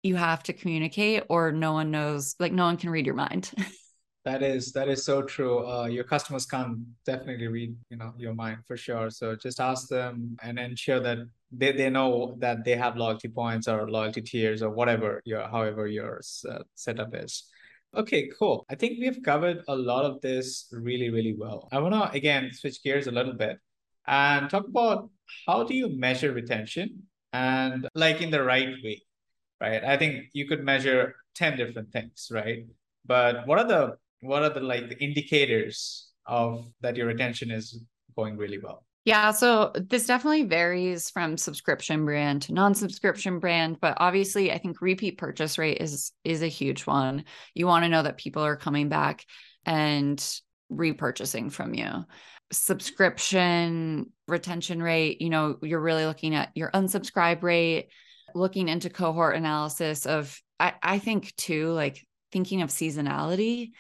you 0.02 0.14
have 0.16 0.42
to 0.44 0.52
communicate, 0.52 1.24
or 1.28 1.52
no 1.52 1.72
one 1.72 1.90
knows, 1.90 2.36
like, 2.38 2.52
no 2.52 2.66
one 2.66 2.76
can 2.76 2.90
read 2.90 3.06
your 3.06 3.14
mind. 3.14 3.50
that 4.26 4.42
is 4.42 4.72
that 4.72 4.88
is 4.88 5.04
so 5.04 5.22
true. 5.22 5.64
Uh, 5.64 5.86
your 5.86 6.02
customers 6.02 6.46
can't 6.46 6.78
definitely 7.04 7.46
read 7.46 7.76
you 7.90 7.96
know 7.96 8.12
your 8.18 8.34
mind 8.34 8.58
for 8.66 8.76
sure. 8.76 9.08
So 9.08 9.36
just 9.36 9.60
ask 9.60 9.88
them 9.88 10.36
and 10.42 10.58
ensure 10.58 10.98
that 10.98 11.18
they, 11.52 11.70
they 11.70 11.88
know 11.88 12.36
that 12.40 12.64
they 12.64 12.74
have 12.74 12.96
loyalty 12.96 13.28
points 13.28 13.68
or 13.68 13.88
loyalty 13.88 14.20
tiers 14.20 14.62
or 14.62 14.70
whatever 14.70 15.22
your 15.24 15.46
however 15.46 15.86
your 15.86 16.20
uh, 16.50 16.58
setup 16.74 17.14
is. 17.14 17.44
Okay 17.96 18.28
cool. 18.36 18.66
I 18.68 18.74
think 18.74 18.98
we've 18.98 19.22
covered 19.22 19.62
a 19.68 19.76
lot 19.76 20.04
of 20.04 20.20
this 20.20 20.66
really 20.72 21.08
really 21.08 21.36
well. 21.38 21.68
I 21.70 21.78
want 21.78 21.94
to 21.94 22.10
again 22.10 22.50
switch 22.52 22.82
gears 22.82 23.06
a 23.06 23.12
little 23.12 23.34
bit 23.34 23.60
and 24.08 24.50
talk 24.50 24.66
about 24.66 25.08
how 25.46 25.62
do 25.62 25.74
you 25.74 25.88
measure 25.88 26.32
retention 26.32 27.04
and 27.32 27.88
like 27.94 28.20
in 28.22 28.30
the 28.30 28.42
right 28.42 28.74
way 28.82 29.02
right? 29.60 29.84
I 29.84 29.96
think 29.96 30.26
you 30.32 30.48
could 30.48 30.64
measure 30.64 31.14
10 31.36 31.56
different 31.56 31.92
things 31.92 32.28
right? 32.32 32.66
But 33.06 33.46
what 33.46 33.60
are 33.60 33.68
the 33.68 33.96
what 34.26 34.42
are 34.42 34.50
the 34.50 34.60
like 34.60 34.88
the 34.88 35.02
indicators 35.02 36.10
of 36.26 36.66
that 36.80 36.96
your 36.96 37.06
retention 37.06 37.50
is 37.50 37.82
going 38.16 38.36
really 38.36 38.58
well 38.58 38.86
yeah, 39.06 39.30
so 39.30 39.70
this 39.72 40.04
definitely 40.04 40.42
varies 40.42 41.10
from 41.10 41.36
subscription 41.36 42.04
brand 42.04 42.42
to 42.42 42.52
non-subscription 42.52 43.38
brand, 43.38 43.78
but 43.80 43.96
obviously 43.98 44.50
I 44.50 44.58
think 44.58 44.80
repeat 44.80 45.16
purchase 45.16 45.58
rate 45.58 45.78
is 45.80 46.10
is 46.24 46.42
a 46.42 46.48
huge 46.48 46.86
one. 46.86 47.22
You 47.54 47.68
want 47.68 47.84
to 47.84 47.88
know 47.88 48.02
that 48.02 48.16
people 48.16 48.42
are 48.42 48.56
coming 48.56 48.88
back 48.88 49.24
and 49.64 50.18
repurchasing 50.72 51.52
from 51.52 51.72
you. 51.72 52.04
Subscription 52.50 54.10
retention 54.26 54.82
rate, 54.82 55.22
you 55.22 55.30
know, 55.30 55.56
you're 55.62 55.80
really 55.80 56.04
looking 56.04 56.34
at 56.34 56.50
your 56.56 56.72
unsubscribe 56.72 57.44
rate, 57.44 57.90
looking 58.34 58.68
into 58.68 58.90
cohort 58.90 59.36
analysis 59.36 60.06
of 60.06 60.36
I, 60.58 60.72
I 60.82 60.98
think 60.98 61.32
too, 61.36 61.70
like 61.70 62.04
thinking 62.32 62.62
of 62.62 62.70
seasonality 62.70 63.70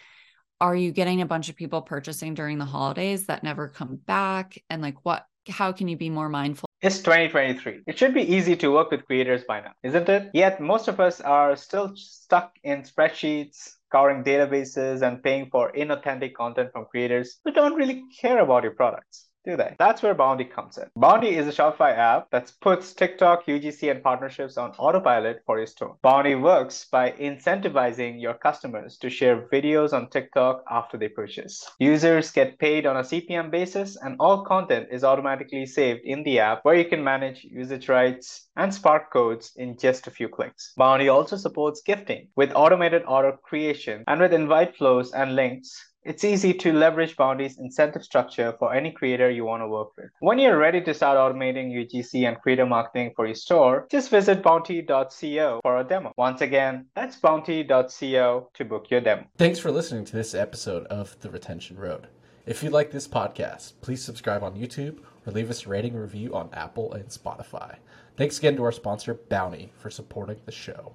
are 0.60 0.74
you 0.74 0.90
getting 0.92 1.20
a 1.20 1.26
bunch 1.26 1.48
of 1.48 1.56
people 1.56 1.82
purchasing 1.82 2.34
during 2.34 2.58
the 2.58 2.64
holidays 2.64 3.26
that 3.26 3.42
never 3.42 3.68
come 3.68 3.96
back? 3.96 4.58
And 4.70 4.82
like 4.82 5.04
what 5.04 5.26
how 5.48 5.70
can 5.72 5.86
you 5.88 5.96
be 5.96 6.10
more 6.10 6.28
mindful? 6.28 6.68
It's 6.82 6.98
2023 6.98 7.82
it 7.86 7.98
should 7.98 8.14
be 8.14 8.22
easy 8.22 8.56
to 8.56 8.72
work 8.72 8.90
with 8.90 9.06
creators 9.06 9.44
by 9.44 9.60
now 9.60 9.72
isn't 9.82 10.08
it? 10.08 10.30
Yet 10.34 10.60
most 10.60 10.88
of 10.88 11.00
us 11.00 11.20
are 11.20 11.56
still 11.56 11.92
stuck 11.96 12.52
in 12.62 12.82
spreadsheets 12.82 13.76
scouring 13.88 14.24
databases 14.24 15.02
and 15.02 15.22
paying 15.22 15.48
for 15.50 15.72
inauthentic 15.72 16.34
content 16.34 16.70
from 16.72 16.86
creators 16.86 17.38
who 17.44 17.52
don't 17.52 17.74
really 17.74 18.02
care 18.20 18.40
about 18.40 18.64
your 18.64 18.74
products 18.74 19.25
do 19.46 19.56
they? 19.56 19.76
That's 19.78 20.02
where 20.02 20.14
Bounty 20.14 20.44
comes 20.44 20.76
in. 20.76 20.90
Bounty 20.96 21.36
is 21.36 21.46
a 21.46 21.52
Shopify 21.52 21.96
app 21.96 22.30
that 22.32 22.52
puts 22.60 22.92
TikTok, 22.92 23.46
UGC, 23.46 23.90
and 23.90 24.02
partnerships 24.02 24.58
on 24.58 24.72
autopilot 24.72 25.42
for 25.46 25.58
your 25.58 25.68
store. 25.68 25.96
Bounty 26.02 26.34
works 26.34 26.86
by 26.90 27.12
incentivizing 27.12 28.20
your 28.20 28.34
customers 28.34 28.98
to 28.98 29.08
share 29.08 29.48
videos 29.52 29.92
on 29.92 30.10
TikTok 30.10 30.64
after 30.68 30.98
they 30.98 31.08
purchase. 31.08 31.64
Users 31.78 32.32
get 32.32 32.58
paid 32.58 32.86
on 32.86 32.96
a 32.96 33.04
CPM 33.04 33.50
basis, 33.50 33.96
and 34.02 34.16
all 34.18 34.44
content 34.44 34.88
is 34.90 35.04
automatically 35.04 35.64
saved 35.64 36.00
in 36.04 36.24
the 36.24 36.40
app 36.40 36.64
where 36.64 36.74
you 36.74 36.84
can 36.84 37.04
manage 37.04 37.44
usage 37.44 37.88
rights 37.88 38.48
and 38.56 38.74
Spark 38.74 39.12
codes 39.12 39.52
in 39.56 39.78
just 39.78 40.08
a 40.08 40.10
few 40.10 40.28
clicks. 40.28 40.72
Bounty 40.76 41.08
also 41.08 41.36
supports 41.36 41.82
gifting 41.82 42.28
with 42.34 42.52
automated 42.54 43.02
order 43.06 43.36
creation 43.44 44.02
and 44.08 44.20
with 44.20 44.32
invite 44.32 44.76
flows 44.76 45.12
and 45.12 45.36
links 45.36 45.92
it's 46.06 46.22
easy 46.24 46.54
to 46.54 46.72
leverage 46.72 47.16
Bounty's 47.16 47.58
incentive 47.58 48.04
structure 48.04 48.54
for 48.58 48.72
any 48.72 48.92
creator 48.92 49.28
you 49.28 49.44
want 49.44 49.62
to 49.62 49.68
work 49.68 49.88
with. 49.96 50.10
When 50.20 50.38
you're 50.38 50.56
ready 50.56 50.80
to 50.82 50.94
start 50.94 51.18
automating 51.18 51.72
UGC 51.72 52.28
and 52.28 52.40
creator 52.40 52.64
marketing 52.64 53.12
for 53.16 53.26
your 53.26 53.34
store, 53.34 53.86
just 53.90 54.10
visit 54.10 54.42
bounty.co 54.42 55.60
for 55.62 55.78
a 55.78 55.84
demo. 55.84 56.12
Once 56.16 56.40
again, 56.40 56.86
that's 56.94 57.16
bounty.co 57.16 58.50
to 58.54 58.64
book 58.64 58.86
your 58.88 59.00
demo. 59.00 59.24
Thanks 59.36 59.58
for 59.58 59.72
listening 59.72 60.04
to 60.04 60.12
this 60.12 60.34
episode 60.34 60.86
of 60.86 61.18
The 61.20 61.30
Retention 61.30 61.76
Road. 61.76 62.06
If 62.46 62.62
you 62.62 62.70
like 62.70 62.92
this 62.92 63.08
podcast, 63.08 63.72
please 63.80 64.02
subscribe 64.04 64.44
on 64.44 64.54
YouTube 64.54 65.00
or 65.26 65.32
leave 65.32 65.50
us 65.50 65.66
a 65.66 65.68
rating 65.68 65.96
review 65.96 66.32
on 66.34 66.50
Apple 66.52 66.92
and 66.92 67.08
Spotify. 67.08 67.76
Thanks 68.16 68.38
again 68.38 68.56
to 68.56 68.64
our 68.64 68.72
sponsor, 68.72 69.14
Bounty, 69.14 69.72
for 69.76 69.90
supporting 69.90 70.38
the 70.46 70.52
show. 70.52 70.94